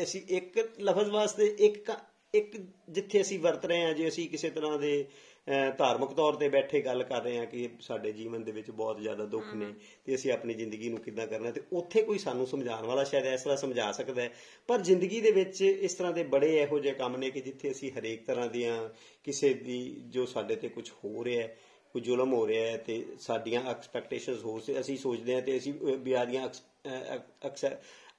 [0.03, 1.91] ਅਸੀਂ ਇੱਕ ਲਫ਼ਜ਼ ਵਾਸਤੇ ਇੱਕ
[2.33, 2.57] ਇੱਕ
[2.89, 5.05] ਜਿੱਥੇ ਅਸੀਂ ਵਰਤ ਰਹੇ ਹਾਂ ਜੇ ਅਸੀਂ ਕਿਸੇ ਤਰ੍ਹਾਂ ਦੇ
[5.77, 9.25] ਧਾਰਮਿਕ ਤੌਰ ਤੇ ਬੈਠੇ ਗੱਲ ਕਰ ਰਹੇ ਹਾਂ ਕਿ ਸਾਡੇ ਜੀਵਨ ਦੇ ਵਿੱਚ ਬਹੁਤ ਜ਼ਿਆਦਾ
[9.25, 9.73] ਦੁੱਖ ਨੇ
[10.05, 13.41] ਤੇ ਅਸੀਂ ਆਪਣੀ ਜ਼ਿੰਦਗੀ ਨੂੰ ਕਿੱਦਾਂ ਕਰਨਾ ਤੇ ਉੱਥੇ ਕੋਈ ਸਾਨੂੰ ਸਮਝਾਉਣ ਵਾਲਾ ਸ਼ਾਇਦ ਇਸ
[13.41, 14.31] ਤਰ੍ਹਾਂ ਸਮਝਾ ਸਕਦਾ ਹੈ।
[14.67, 17.91] ਪਰ ਜ਼ਿੰਦਗੀ ਦੇ ਵਿੱਚ ਇਸ ਤਰ੍ਹਾਂ ਦੇ ਬੜੇ ਇਹੋ ਜਿਹੇ ਕੰਮ ਨੇ ਕਿ ਜਿੱਥੇ ਅਸੀਂ
[17.91, 18.89] ਹਰੇਕ ਤਰ੍ਹਾਂ ਦੀਆਂ
[19.23, 21.55] ਕਿਸੇ ਦੀ ਜੋ ਸਾਡੇ ਤੇ ਕੁਝ ਹੋ ਰਿਹਾ ਹੈ
[21.93, 25.73] ਕੋਈ ਜ਼ੁਲਮ ਹੋ ਰਿਹਾ ਹੈ ਤੇ ਸਾਡੀਆਂ ਐਕਸਪੈਕਟੇਸ਼ਨਸ ਹੋ ਸੇ ਅਸੀਂ ਸੋਚਦੇ ਹਾਂ ਤੇ ਅਸੀਂ
[26.15, 26.49] ਆਦੀਆਂ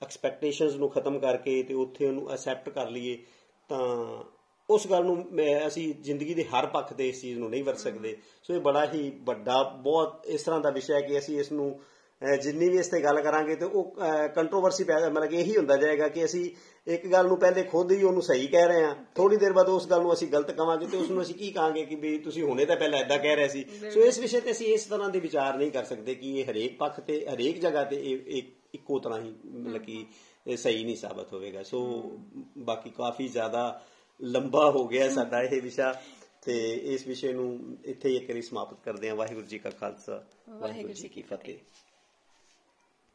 [0.03, 3.19] ਐਕਸਪੈਕਟੇਸ਼ਨਸ ਨੂੰ ਖਤਮ ਕਰਕੇ ਤੇ ਉੱਥੇ ਉਹਨੂੰ ਅਸੈਪਟ ਕਰ ਲਈਏ
[3.69, 4.25] ਤਾਂ
[4.71, 5.17] ਉਸ ਗੱਲ ਨੂੰ
[5.67, 8.85] ਅਸੀਂ ਜ਼ਿੰਦਗੀ ਦੇ ਹਰ ਪੱਖ ਤੇ ਇਸ ਚੀਜ਼ ਨੂੰ ਨਹੀਂ ਵਰਤ ਸਕਦੇ। ਸੋ ਇਹ ਬੜਾ
[8.93, 11.75] ਹੀ ਵੱਡਾ ਬਹੁਤ ਇਸ ਤਰ੍ਹਾਂ ਦਾ ਵਿਸ਼ਾ ਹੈ ਕਿ ਅਸੀਂ ਇਸ ਨੂੰ
[12.43, 13.95] ਜਿੰਨੀ ਵੀ ਇਸ ਤੇ ਗੱਲ ਕਰਾਂਗੇ ਤੇ ਉਹ
[14.35, 16.51] ਕੰਟਰੋਵਰਸੀ ਪੈਦਾ ਮਤਲਬ ਕਿ ਇਹੀ ਹੁੰਦਾ ਜਾਏਗਾ ਕਿ ਅਸੀਂ
[16.87, 19.89] ਇੱਕ ਗੱਲ ਨੂੰ ਪਹਿਲੇ ਖੁਦ ਹੀ ਉਹਨੂੰ ਸਹੀ ਕਹਿ ਰਹੇ ਹਾਂ। ਥੋੜੀ ਦੇਰ ਬਾਅਦ ਉਸ
[19.91, 22.65] ਗੱਲ ਨੂੰ ਅਸੀਂ ਗਲਤ ਕਵਾਂਗੇ ਤੇ ਉਸ ਨੂੰ ਅਸੀਂ ਕੀ ਕਹਾਂਗੇ ਕਿ ਵੀ ਤੁਸੀਂ ਹੁਣੇ
[22.65, 25.57] ਤਾਂ ਪਹਿਲਾਂ ਐਦਾਂ ਕਹਿ ਰਹੇ ਸੀ। ਸੋ ਇਸ ਵਿਸ਼ੇ ਤੇ ਅਸੀਂ ਇਸ ਤਰ੍ਹਾਂ ਦੇ ਵਿਚਾਰ
[25.59, 28.43] ਨਹੀਂ ਕਰ ਸਕਦੇ ਕਿ ਇਹ ਹਰੇਕ ਪੱਖ ਤੇ ਹਰੇਕ ਜਗ੍ਹਾ ਤੇ ਇਹ
[28.75, 31.81] ਇੱਕ ਤਰ੍ਹਾਂ ਹੀ ਮਤਲਬ ਕਿ ਸਹੀ ਨਹੀਂ ਸਾਬਤ ਹੋਵੇਗਾ। ਸੋ
[32.59, 33.81] ਬਾਕੀ ਕਾਫੀ ਜ਼ਿਆਦਾ
[34.23, 36.03] ਲੰਬਾ ਹੋ ਗਿਆ ਸਾਡਾ ਇਹ ਵਿਸ਼ਾ
[36.43, 40.25] ਤੇ ਇਸ ਵਿਸ਼ੇ ਨੂੰ ਇੱਥੇ ਹੀ ਇੱਕ ਵਾਰੀ ਸਮਾਪਤ ਕਰਦੇ ਹਾਂ। ਵਾਹਿਗੁਰੂ ਜੀ ਕਾ ਖਾਲਸਾ
[40.49, 41.59] ਵਾਹਿਗੁਰੂ ਜੀ ਕੀ ਫਤਿਹ।